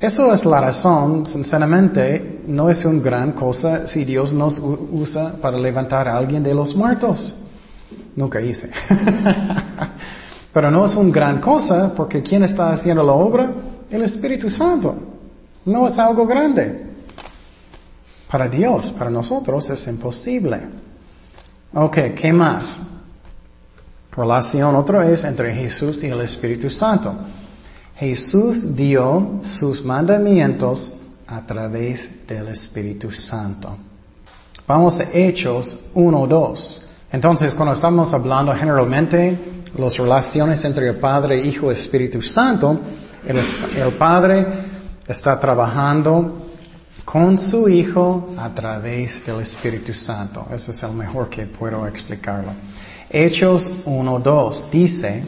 Eso 0.00 0.32
es 0.32 0.44
la 0.44 0.60
razón, 0.60 1.26
sinceramente, 1.28 2.40
no 2.48 2.68
es 2.68 2.84
una 2.84 3.00
gran 3.00 3.32
cosa 3.32 3.86
si 3.86 4.04
Dios 4.04 4.32
nos 4.32 4.58
usa 4.58 5.34
para 5.40 5.56
levantar 5.56 6.08
a 6.08 6.16
alguien 6.16 6.42
de 6.42 6.52
los 6.52 6.74
muertos. 6.74 7.34
Nunca 8.16 8.40
hice. 8.40 8.68
Pero 10.52 10.70
no 10.70 10.84
es 10.84 10.94
una 10.96 11.12
gran 11.12 11.40
cosa 11.40 11.92
porque 11.94 12.22
¿quién 12.22 12.42
está 12.42 12.72
haciendo 12.72 13.02
la 13.02 13.12
obra? 13.12 13.52
El 13.88 14.02
Espíritu 14.02 14.50
Santo. 14.50 14.94
No 15.64 15.86
es 15.86 15.96
algo 15.98 16.26
grande. 16.26 16.86
Para 18.28 18.48
Dios, 18.48 18.92
para 18.98 19.10
nosotros 19.10 19.70
es 19.70 19.86
imposible. 19.86 20.58
Ok, 21.74 21.96
¿qué 22.16 22.32
más? 22.34 22.66
Relación 24.14 24.74
otra 24.76 24.98
vez 24.98 25.24
entre 25.24 25.54
Jesús 25.54 26.04
y 26.04 26.08
el 26.08 26.20
Espíritu 26.20 26.68
Santo. 26.68 27.14
Jesús 27.96 28.76
dio 28.76 29.40
sus 29.58 29.82
mandamientos 29.82 31.00
a 31.26 31.40
través 31.46 32.26
del 32.26 32.48
Espíritu 32.48 33.10
Santo. 33.10 33.74
Vamos 34.66 35.00
a 35.00 35.04
Hechos 35.14 35.86
1, 35.94 36.26
2. 36.26 36.86
Entonces, 37.10 37.54
cuando 37.54 37.72
estamos 37.72 38.12
hablando 38.12 38.52
generalmente 38.52 39.38
las 39.78 39.96
relaciones 39.96 40.62
entre 40.66 40.88
el 40.88 40.96
Padre, 40.96 41.40
Hijo 41.40 41.70
y 41.70 41.74
Espíritu 41.74 42.20
Santo, 42.20 42.78
el 43.24 43.92
Padre 43.94 44.46
está 45.08 45.40
trabajando 45.40 46.51
con 47.04 47.38
su 47.38 47.68
Hijo 47.68 48.34
a 48.38 48.48
través 48.54 49.24
del 49.24 49.40
Espíritu 49.40 49.92
Santo. 49.94 50.46
Eso 50.52 50.70
es 50.70 50.82
el 50.82 50.92
mejor 50.92 51.28
que 51.28 51.46
puedo 51.46 51.86
explicarlo. 51.86 52.52
Hechos 53.10 53.70
1.2 53.84 54.70
dice, 54.70 55.22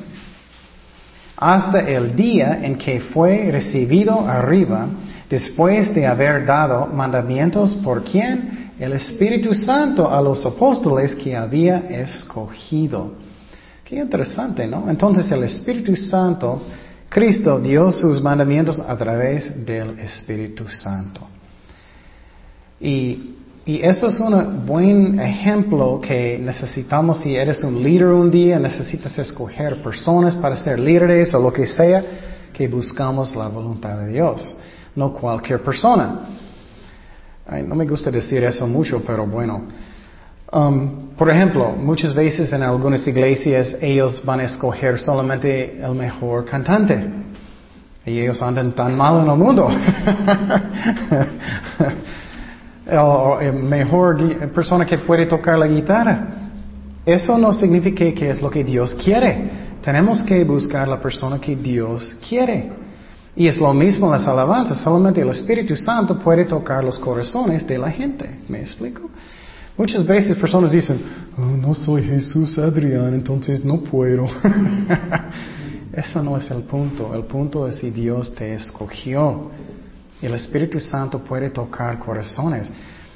hasta 1.36 1.80
el 1.80 2.14
día 2.14 2.60
en 2.62 2.78
que 2.78 3.00
fue 3.00 3.50
recibido 3.50 4.26
arriba, 4.26 4.86
después 5.28 5.94
de 5.94 6.06
haber 6.06 6.46
dado 6.46 6.86
mandamientos 6.86 7.74
por 7.74 8.04
quién? 8.04 8.72
El 8.78 8.92
Espíritu 8.92 9.54
Santo 9.54 10.10
a 10.10 10.20
los 10.20 10.44
apóstoles 10.46 11.14
que 11.14 11.36
había 11.36 11.78
escogido. 11.90 13.14
Qué 13.84 13.96
interesante, 13.96 14.66
¿no? 14.66 14.88
Entonces 14.88 15.30
el 15.30 15.44
Espíritu 15.44 15.94
Santo, 15.96 16.62
Cristo 17.08 17.60
dio 17.60 17.92
sus 17.92 18.22
mandamientos 18.22 18.80
a 18.80 18.96
través 18.96 19.64
del 19.66 19.98
Espíritu 19.98 20.68
Santo. 20.68 21.20
Y, 22.80 23.30
eso 23.66 24.08
es 24.08 24.20
un 24.20 24.66
buen 24.66 25.18
ejemplo 25.18 25.98
que 25.98 26.38
necesitamos 26.38 27.20
si 27.20 27.34
eres 27.34 27.64
un 27.64 27.82
líder 27.82 28.08
un 28.08 28.30
día, 28.30 28.58
necesitas 28.58 29.18
escoger 29.18 29.82
personas 29.82 30.36
para 30.36 30.54
ser 30.54 30.78
líderes 30.78 31.34
o 31.34 31.40
lo 31.40 31.50
que 31.50 31.66
sea, 31.66 32.04
que 32.52 32.68
buscamos 32.68 33.34
la 33.34 33.48
voluntad 33.48 33.96
de 34.00 34.08
Dios, 34.08 34.54
no 34.94 35.14
cualquier 35.14 35.62
persona. 35.62 36.28
no 37.66 37.74
me 37.74 37.86
gusta 37.86 38.10
decir 38.10 38.44
eso 38.44 38.66
mucho, 38.66 39.02
pero 39.02 39.26
bueno. 39.26 39.62
Um, 40.52 41.08
por 41.16 41.30
ejemplo, 41.30 41.72
muchas 41.72 42.14
veces 42.14 42.52
en 42.52 42.62
algunas 42.62 43.06
iglesias 43.08 43.76
ellos 43.80 44.22
van 44.24 44.40
a 44.40 44.44
escoger 44.44 45.00
solamente 45.00 45.80
el 45.82 45.94
mejor 45.94 46.44
cantante. 46.44 47.24
Y 48.06 48.20
ellos 48.20 48.42
andan 48.42 48.72
tan 48.72 48.96
mal 48.96 49.24
en 49.24 49.30
el 49.30 49.36
mundo. 49.36 49.68
el 52.86 53.52
mejor 53.54 54.18
persona 54.50 54.84
que 54.84 54.98
puede 54.98 55.26
tocar 55.26 55.58
la 55.58 55.66
guitarra. 55.66 56.26
Eso 57.04 57.36
no 57.38 57.52
significa 57.52 58.04
que 58.12 58.30
es 58.30 58.40
lo 58.40 58.50
que 58.50 58.64
Dios 58.64 58.94
quiere. 58.94 59.50
Tenemos 59.82 60.22
que 60.22 60.42
buscar 60.44 60.88
la 60.88 60.98
persona 60.98 61.38
que 61.38 61.54
Dios 61.54 62.16
quiere. 62.26 62.72
Y 63.36 63.48
es 63.48 63.58
lo 63.58 63.74
mismo 63.74 64.10
las 64.10 64.26
alabanzas. 64.26 64.78
Solamente 64.78 65.20
el 65.20 65.28
Espíritu 65.28 65.76
Santo 65.76 66.18
puede 66.18 66.44
tocar 66.44 66.82
los 66.84 66.98
corazones 66.98 67.66
de 67.66 67.78
la 67.78 67.90
gente. 67.90 68.38
¿Me 68.48 68.60
explico? 68.60 69.10
Muchas 69.76 70.06
veces 70.06 70.36
personas 70.36 70.70
dicen, 70.70 71.00
oh, 71.36 71.56
no 71.56 71.74
soy 71.74 72.04
Jesús 72.04 72.58
Adrián, 72.58 73.12
entonces 73.12 73.64
no 73.64 73.80
puedo. 73.80 74.26
Eso 75.92 76.22
no 76.22 76.36
es 76.36 76.50
el 76.50 76.62
punto. 76.62 77.12
El 77.14 77.24
punto 77.24 77.66
es 77.66 77.76
si 77.76 77.90
Dios 77.90 78.34
te 78.34 78.54
escogió. 78.54 79.50
El 80.26 80.34
Espíritu 80.34 80.80
Santo 80.80 81.18
puede 81.18 81.50
tocar 81.50 81.98
corazones. 81.98 82.70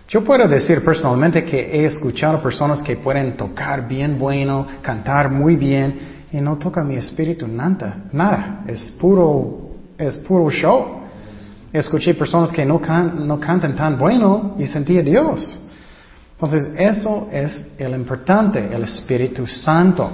Yo 0.09 0.25
puedo 0.25 0.49
decir 0.49 0.85
personalmente 0.85 1.44
que 1.44 1.61
he 1.61 1.85
escuchado 1.85 2.40
personas 2.40 2.83
que 2.83 2.97
pueden 2.97 3.37
tocar 3.37 3.87
bien 3.87 4.18
bueno, 4.18 4.66
cantar 4.83 5.31
muy 5.31 5.57
bien, 5.57 6.18
y 6.33 6.40
no 6.40 6.57
toca 6.57 6.85
mi 6.85 6.97
espíritu 6.97 7.49
nada, 7.49 8.05
nada. 8.12 8.62
Es 8.66 8.90
puro, 8.92 9.71
es 9.97 10.16
puro 10.18 10.51
show. 10.51 11.03
Escuché 11.73 12.14
personas 12.14 12.51
que 12.51 12.64
no, 12.64 12.81
no 12.81 13.40
cantan 13.40 13.75
tan 13.75 13.99
bueno 13.99 14.55
y 14.59 14.66
sentí 14.66 14.99
a 14.99 15.03
Dios. 15.03 15.59
Entonces, 16.33 16.71
eso 16.79 17.29
es 17.33 17.73
el 17.79 17.94
importante, 17.94 18.68
el 18.73 18.85
Espíritu 18.85 19.47
Santo. 19.47 20.11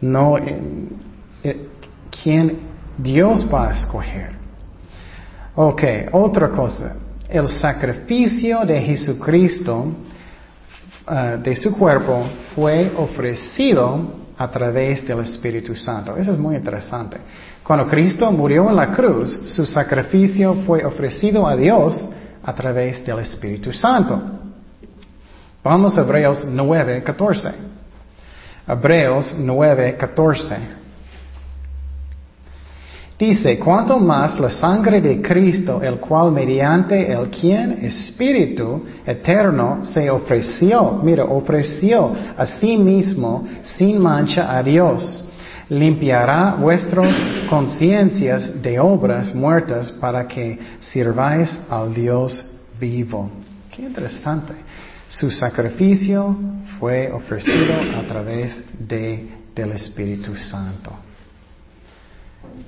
No, 0.00 0.38
eh, 0.38 0.60
eh, 1.42 1.68
quien 2.22 2.60
Dios 2.96 3.48
va 3.52 3.68
a 3.68 3.72
escoger. 3.72 4.37
Ok, 5.60 5.82
otra 6.12 6.50
cosa. 6.50 6.94
El 7.28 7.48
sacrificio 7.48 8.64
de 8.64 8.80
Jesucristo, 8.80 9.86
eh, 11.10 11.40
de 11.42 11.56
su 11.56 11.76
cuerpo, 11.76 12.22
fue 12.54 12.92
ofrecido 12.96 14.28
a 14.38 14.48
través 14.48 15.04
del 15.04 15.18
Espíritu 15.18 15.74
Santo. 15.74 16.16
Eso 16.16 16.30
es 16.30 16.38
muy 16.38 16.54
interesante. 16.54 17.16
Cuando 17.64 17.88
Cristo 17.88 18.30
murió 18.30 18.70
en 18.70 18.76
la 18.76 18.92
cruz, 18.92 19.36
su 19.46 19.66
sacrificio 19.66 20.54
fue 20.64 20.84
ofrecido 20.84 21.44
a 21.44 21.56
Dios 21.56 22.08
a 22.40 22.54
través 22.54 23.04
del 23.04 23.18
Espíritu 23.18 23.72
Santo. 23.72 24.16
Vamos 25.64 25.98
a 25.98 26.02
Hebreos 26.02 26.46
9, 26.48 27.02
14. 27.02 27.50
Hebreos 28.68 29.34
9, 29.36 29.96
14. 29.96 30.56
Dice, 33.18 33.58
cuanto 33.58 33.98
más 33.98 34.38
la 34.38 34.48
sangre 34.48 35.00
de 35.00 35.20
Cristo, 35.20 35.82
el 35.82 35.96
cual 35.98 36.30
mediante 36.30 37.10
el 37.10 37.28
quien 37.30 37.84
Espíritu 37.84 38.84
eterno 39.04 39.84
se 39.84 40.08
ofreció, 40.08 41.00
mira, 41.02 41.24
ofreció 41.24 42.14
a 42.36 42.46
sí 42.46 42.76
mismo 42.76 43.44
sin 43.62 44.00
mancha 44.00 44.56
a 44.56 44.62
Dios, 44.62 45.28
limpiará 45.68 46.54
vuestras 46.60 47.12
conciencias 47.50 48.62
de 48.62 48.78
obras 48.78 49.34
muertas 49.34 49.90
para 49.90 50.28
que 50.28 50.56
sirváis 50.78 51.58
al 51.68 51.92
Dios 51.92 52.46
vivo. 52.78 53.28
Qué 53.74 53.82
interesante. 53.82 54.52
Su 55.08 55.32
sacrificio 55.32 56.36
fue 56.78 57.10
ofrecido 57.10 57.74
a 57.98 58.06
través 58.06 58.62
de, 58.78 59.28
del 59.56 59.72
Espíritu 59.72 60.36
Santo. 60.36 60.92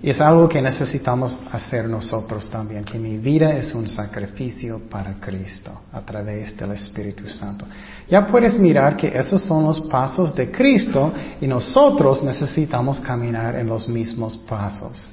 Y 0.03 0.09
es 0.09 0.21
algo 0.21 0.49
que 0.49 0.63
necesitamos 0.63 1.39
hacer 1.53 1.87
nosotros 1.87 2.49
también, 2.49 2.85
que 2.85 2.99
mi 2.99 3.19
vida 3.19 3.53
es 3.53 3.75
un 3.75 3.87
sacrificio 3.87 4.81
para 4.89 5.21
Cristo 5.21 5.73
a 5.93 6.01
través 6.01 6.57
del 6.57 6.73
Espíritu 6.73 7.29
Santo. 7.29 7.67
Ya 8.09 8.27
puedes 8.27 8.59
mirar 8.59 8.97
que 8.97 9.09
esos 9.09 9.43
son 9.43 9.65
los 9.65 9.83
pasos 9.83 10.35
de 10.35 10.51
Cristo 10.51 11.13
y 11.39 11.47
nosotros 11.47 12.23
necesitamos 12.23 12.99
caminar 13.01 13.57
en 13.57 13.67
los 13.67 13.89
mismos 13.89 14.39
pasos. 14.39 15.07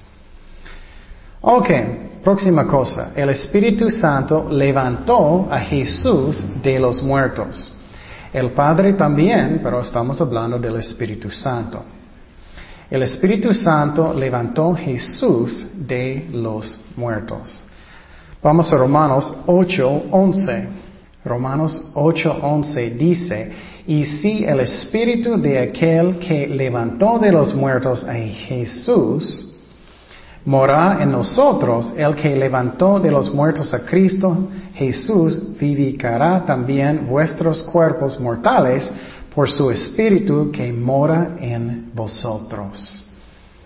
Ok, 1.42 1.70
próxima 2.24 2.66
cosa. 2.66 3.12
El 3.14 3.30
Espíritu 3.30 3.92
Santo 3.92 4.48
levantó 4.50 5.50
a 5.52 5.60
Jesús 5.60 6.42
de 6.64 6.80
los 6.80 7.04
muertos. 7.04 7.74
El 8.32 8.52
Padre 8.52 8.94
también, 8.94 9.60
pero 9.62 9.82
estamos 9.82 10.20
hablando 10.22 10.58
del 10.58 10.78
Espíritu 10.78 11.30
Santo. 11.30 11.97
El 12.90 13.04
Espíritu 13.04 13.54
Santo 13.54 14.14
levantó 14.14 14.74
Jesús 14.74 15.66
de 15.76 16.30
los 16.32 16.80
muertos. 16.96 17.66
Vamos 18.42 18.72
a 18.72 18.78
Romanos 18.78 19.34
8:11. 19.46 20.70
Romanos 21.26 21.92
8:11 21.96 22.98
dice, 22.98 23.52
Y 23.88 24.06
si 24.06 24.46
el 24.46 24.62
espíritu 24.62 25.38
de 25.38 25.60
aquel 25.60 26.18
que 26.18 26.48
levantó 26.48 27.20
de 27.20 27.34
los 27.34 27.54
muertos 27.54 28.06
a 28.06 28.14
Jesús 28.14 29.54
mora 30.46 31.00
en 31.02 31.12
nosotros, 31.12 31.94
el 31.98 32.16
que 32.16 32.38
levantó 32.38 33.02
de 33.02 33.12
los 33.12 33.34
muertos 33.34 33.74
a 33.74 33.86
Cristo, 33.86 34.48
Jesús 34.74 35.58
vivificará 35.60 36.46
también 36.46 37.06
vuestros 37.06 37.64
cuerpos 37.64 38.18
mortales 38.18 38.90
por 39.38 39.52
su 39.52 39.70
espíritu 39.70 40.52
que 40.52 40.74
mora 40.74 41.36
en 41.40 41.92
vosotros. 41.94 43.06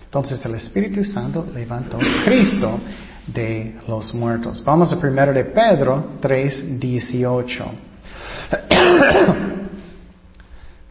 Entonces 0.04 0.44
el 0.46 0.56
Espíritu 0.56 1.06
Santo 1.06 1.48
levantó 1.56 1.96
a 1.96 2.26
Cristo 2.26 2.78
de 3.26 3.78
los 3.88 4.14
muertos. 4.14 4.62
Vamos 4.66 4.92
a 4.92 4.98
1 4.98 5.32
de 5.32 5.46
Pedro 5.46 6.18
3, 6.20 6.78
18. 6.78 7.66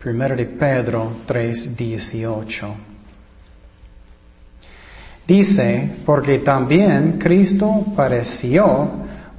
Primero 0.03 0.35
de 0.35 0.47
Pedro 0.47 1.12
3, 1.27 1.77
18. 1.77 2.75
Dice, 5.27 5.90
porque 6.07 6.38
también 6.38 7.19
Cristo 7.19 7.85
padeció 7.95 8.93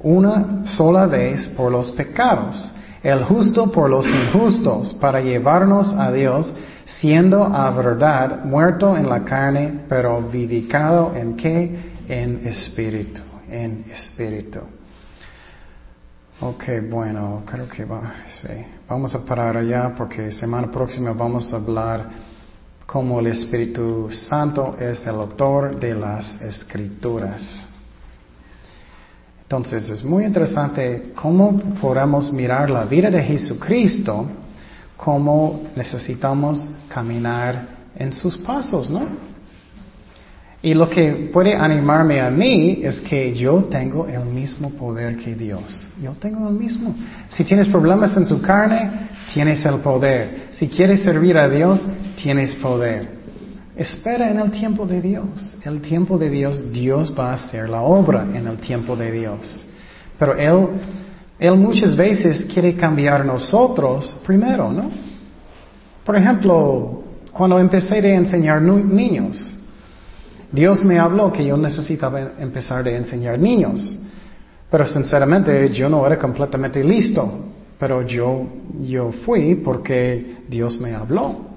una 0.04 0.64
sola 0.66 1.06
vez 1.06 1.48
por 1.48 1.72
los 1.72 1.90
pecados, 1.90 2.72
el 3.02 3.24
justo 3.24 3.70
por 3.72 3.90
los 3.90 4.06
injustos, 4.06 4.94
para 4.94 5.20
llevarnos 5.20 5.92
a 5.92 6.12
Dios, 6.12 6.54
siendo 6.84 7.44
a 7.44 7.70
verdad 7.70 8.44
muerto 8.44 8.96
en 8.96 9.08
la 9.08 9.24
carne, 9.24 9.80
pero 9.88 10.20
vivificado 10.22 11.12
en 11.14 11.36
qué? 11.36 11.92
En 12.08 12.46
espíritu, 12.46 13.20
en 13.48 13.84
espíritu. 13.90 14.60
Ok, 16.40 16.64
bueno, 16.90 17.42
creo 17.46 17.68
que 17.68 17.84
va, 17.84 18.14
sí. 18.40 18.66
Vamos 18.88 19.14
a 19.14 19.24
parar 19.24 19.56
allá 19.56 19.94
porque 19.96 20.32
semana 20.32 20.70
próxima 20.70 21.12
vamos 21.12 21.52
a 21.52 21.56
hablar 21.56 22.10
cómo 22.84 23.20
el 23.20 23.28
Espíritu 23.28 24.10
Santo 24.10 24.76
es 24.78 25.06
el 25.06 25.14
autor 25.14 25.78
de 25.78 25.94
las 25.94 26.42
escrituras. 26.42 27.71
Entonces 29.52 29.90
es 29.90 30.02
muy 30.02 30.24
interesante 30.24 31.12
cómo 31.14 31.58
podemos 31.78 32.32
mirar 32.32 32.70
la 32.70 32.86
vida 32.86 33.10
de 33.10 33.22
Jesucristo, 33.22 34.26
cómo 34.96 35.64
necesitamos 35.76 36.70
caminar 36.88 37.66
en 37.94 38.14
sus 38.14 38.38
pasos, 38.38 38.88
¿no? 38.88 39.02
Y 40.62 40.72
lo 40.72 40.88
que 40.88 41.28
puede 41.30 41.54
animarme 41.54 42.22
a 42.22 42.30
mí 42.30 42.80
es 42.82 42.98
que 43.00 43.34
yo 43.34 43.64
tengo 43.64 44.06
el 44.06 44.24
mismo 44.24 44.70
poder 44.70 45.18
que 45.18 45.34
Dios. 45.34 45.86
Yo 46.02 46.12
tengo 46.12 46.48
el 46.48 46.54
mismo. 46.54 46.94
Si 47.28 47.44
tienes 47.44 47.68
problemas 47.68 48.16
en 48.16 48.24
su 48.24 48.40
carne, 48.40 49.10
tienes 49.34 49.62
el 49.66 49.80
poder. 49.80 50.48
Si 50.52 50.66
quieres 50.68 51.02
servir 51.02 51.36
a 51.36 51.46
Dios, 51.50 51.84
tienes 52.16 52.54
poder. 52.54 53.21
Espera 53.76 54.30
en 54.30 54.38
el 54.38 54.50
tiempo 54.50 54.86
de 54.86 55.00
Dios. 55.00 55.56
El 55.64 55.80
tiempo 55.80 56.18
de 56.18 56.28
Dios, 56.28 56.72
Dios 56.72 57.14
va 57.18 57.30
a 57.30 57.34
hacer 57.34 57.68
la 57.68 57.80
obra 57.80 58.26
en 58.34 58.46
el 58.46 58.58
tiempo 58.58 58.94
de 58.94 59.10
Dios. 59.10 59.66
Pero 60.18 60.36
Él, 60.36 60.68
Él 61.38 61.56
muchas 61.56 61.96
veces 61.96 62.44
quiere 62.52 62.74
cambiar 62.76 63.24
nosotros 63.24 64.14
primero, 64.26 64.70
¿no? 64.70 64.90
Por 66.04 66.16
ejemplo, 66.16 67.02
cuando 67.32 67.58
empecé 67.58 67.94
a 67.98 68.14
enseñar 68.14 68.60
niños, 68.60 69.58
Dios 70.50 70.84
me 70.84 70.98
habló 70.98 71.32
que 71.32 71.46
yo 71.46 71.56
necesitaba 71.56 72.32
empezar 72.38 72.86
a 72.86 72.90
enseñar 72.90 73.38
niños. 73.38 74.02
Pero 74.70 74.86
sinceramente 74.86 75.70
yo 75.70 75.88
no 75.88 76.06
era 76.06 76.18
completamente 76.18 76.84
listo. 76.84 77.46
Pero 77.78 78.02
yo, 78.02 78.46
yo 78.80 79.12
fui 79.24 79.54
porque 79.54 80.36
Dios 80.46 80.78
me 80.78 80.94
habló. 80.94 81.51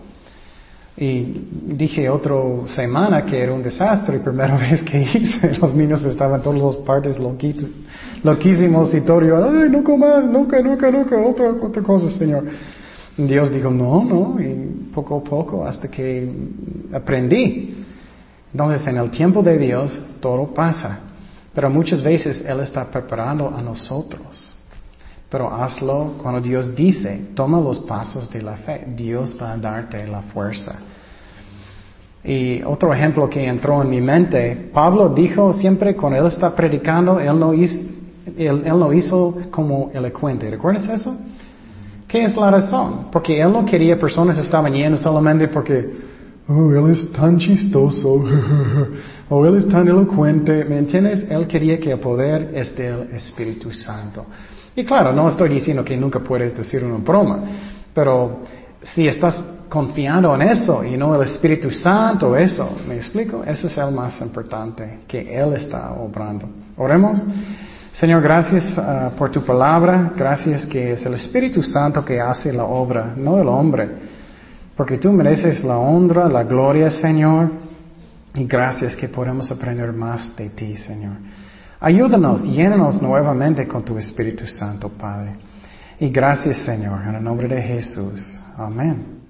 Y 0.98 1.50
dije 1.66 2.10
otra 2.10 2.36
semana 2.68 3.26
que 3.26 3.42
era 3.42 3.54
un 3.54 3.62
desastre, 3.62 4.20
primera 4.20 4.58
vez 4.70 4.82
que 4.82 5.02
hice, 5.02 5.58
los 5.58 5.76
niños 5.76 6.04
estaban 6.04 6.42
todos 6.42 6.58
los 6.58 6.78
partes 6.78 7.20
loquísimos 7.20 8.94
y 8.94 9.02
todo, 9.02 9.22
yo, 9.22 9.44
ay, 9.44 9.70
no 9.70 9.84
comas, 9.84 10.24
nunca, 10.24 10.62
nunca, 10.62 10.90
nunca, 10.90 11.18
otra, 11.18 11.52
otra 11.52 11.84
cosa, 11.84 12.10
Señor. 12.12 12.46
Dios 13.18 13.52
dijo, 13.52 13.70
no, 13.70 14.04
no, 14.04 14.42
y 14.42 14.90
poco 14.94 15.18
a 15.18 15.24
poco 15.24 15.66
hasta 15.66 15.90
que 15.90 16.30
aprendí. 16.94 17.76
Entonces, 18.52 18.86
en 18.88 18.98
el 18.98 19.12
tiempo 19.12 19.42
de 19.42 19.58
Dios, 19.58 19.98
todo 20.22 20.54
pasa. 20.54 21.00
Pero 21.54 21.70
muchas 21.70 22.02
veces 22.02 22.44
Él 22.46 22.60
está 22.62 22.86
preparando 22.86 23.50
a 23.50 23.62
nosotros. 23.62 24.45
Pero 25.36 25.54
hazlo 25.54 26.14
cuando 26.24 26.40
Dios 26.40 26.74
dice, 26.74 27.32
toma 27.36 27.60
los 27.60 27.80
pasos 27.80 28.32
de 28.32 28.42
la 28.42 28.54
fe. 28.54 28.86
Dios 28.96 29.36
va 29.38 29.52
a 29.52 29.58
darte 29.58 30.08
la 30.08 30.22
fuerza. 30.22 30.80
Y 32.24 32.64
otro 32.64 32.94
ejemplo 32.94 33.30
que 33.30 33.46
entró 33.46 33.82
en 33.82 33.90
mi 33.90 34.00
mente, 34.00 34.70
Pablo 34.74 35.10
dijo 35.10 35.52
siempre 35.52 35.94
cuando 35.94 36.20
él 36.20 36.28
está 36.28 36.56
predicando, 36.56 37.20
él 37.20 37.38
no 37.38 37.54
hizo, 37.54 37.78
él, 38.38 38.62
él 38.64 38.80
no 38.80 38.94
hizo 38.94 39.38
como 39.52 39.92
elocuente. 39.94 40.50
¿Recuerdas 40.50 40.88
eso? 40.88 41.14
¿Qué 42.08 42.24
es 42.24 42.38
la 42.38 42.50
razón? 42.50 43.08
Porque 43.12 43.38
él 43.38 43.52
no 43.52 43.66
quería 43.66 44.00
personas 44.00 44.38
estaban 44.38 44.72
llenas 44.72 45.02
solamente 45.02 45.50
porque 45.50 45.98
oh, 46.48 46.72
él 46.72 46.94
es 46.94 47.12
tan 47.12 47.38
chistoso, 47.38 48.24
o 49.30 49.46
él 49.46 49.58
es 49.58 49.68
tan 49.68 49.86
elocuente, 49.86 50.64
¿me 50.64 50.78
entiendes? 50.78 51.26
Él 51.30 51.46
quería 51.46 51.78
que 51.78 51.92
el 51.92 52.00
poder 52.00 52.52
es 52.56 52.74
del 52.78 53.10
Espíritu 53.12 53.74
Santo. 53.74 54.26
Y 54.76 54.84
claro, 54.84 55.14
no 55.14 55.30
estoy 55.30 55.50
diciendo 55.50 55.84
que 55.84 55.96
nunca 55.96 56.20
puedes 56.20 56.56
decir 56.56 56.84
una 56.84 56.98
broma, 56.98 57.40
pero 57.94 58.42
si 58.82 59.08
estás 59.08 59.44
confiando 59.70 60.36
en 60.36 60.42
eso 60.44 60.84
y 60.84 60.98
no 60.98 61.16
el 61.16 61.22
Espíritu 61.24 61.72
Santo, 61.72 62.36
eso, 62.36 62.78
¿me 62.88 62.96
explico? 62.96 63.44
Eso 63.44 63.68
es 63.68 63.78
el 63.78 63.92
más 63.92 64.20
importante, 64.22 65.00
que 65.08 65.34
Él 65.34 65.54
está 65.54 65.94
obrando. 65.94 66.48
Oremos. 66.78 67.24
Señor, 67.92 68.22
gracias 68.22 68.78
ah, 68.78 69.12
por 69.18 69.32
tu 69.32 69.42
palabra, 69.42 70.12
gracias 70.18 70.66
que 70.66 70.92
es 70.92 71.06
el 71.06 71.14
Espíritu 71.14 71.64
Santo 71.64 72.04
que 72.04 72.20
hace 72.20 72.52
la 72.52 72.66
obra, 72.66 73.14
no 73.16 73.40
el 73.42 73.48
hombre. 73.48 73.90
Porque 74.76 74.98
tú 74.98 75.14
mereces 75.14 75.64
la 75.64 75.78
honra, 75.78 76.28
la 76.28 76.44
gloria, 76.44 76.92
Señor. 76.92 77.50
Y 78.34 78.44
gracias 78.46 78.98
que 78.98 79.08
podemos 79.08 79.50
aprender 79.50 79.94
más 79.94 80.36
de 80.36 80.50
ti, 80.50 80.76
Señor. 80.76 81.14
Ayúdanos, 81.80 82.44
llénanos 82.44 83.02
nuevamente 83.02 83.68
con 83.68 83.84
tu 83.84 83.98
Espíritu 83.98 84.48
Santo, 84.48 84.90
Padre. 84.90 85.36
Y 86.00 86.10
gracias, 86.10 86.58
Señor, 86.60 87.02
en 87.08 87.16
el 87.16 87.24
nombre 87.24 87.48
de 87.48 87.62
Jesús. 87.62 88.40
Amén. 88.58 89.25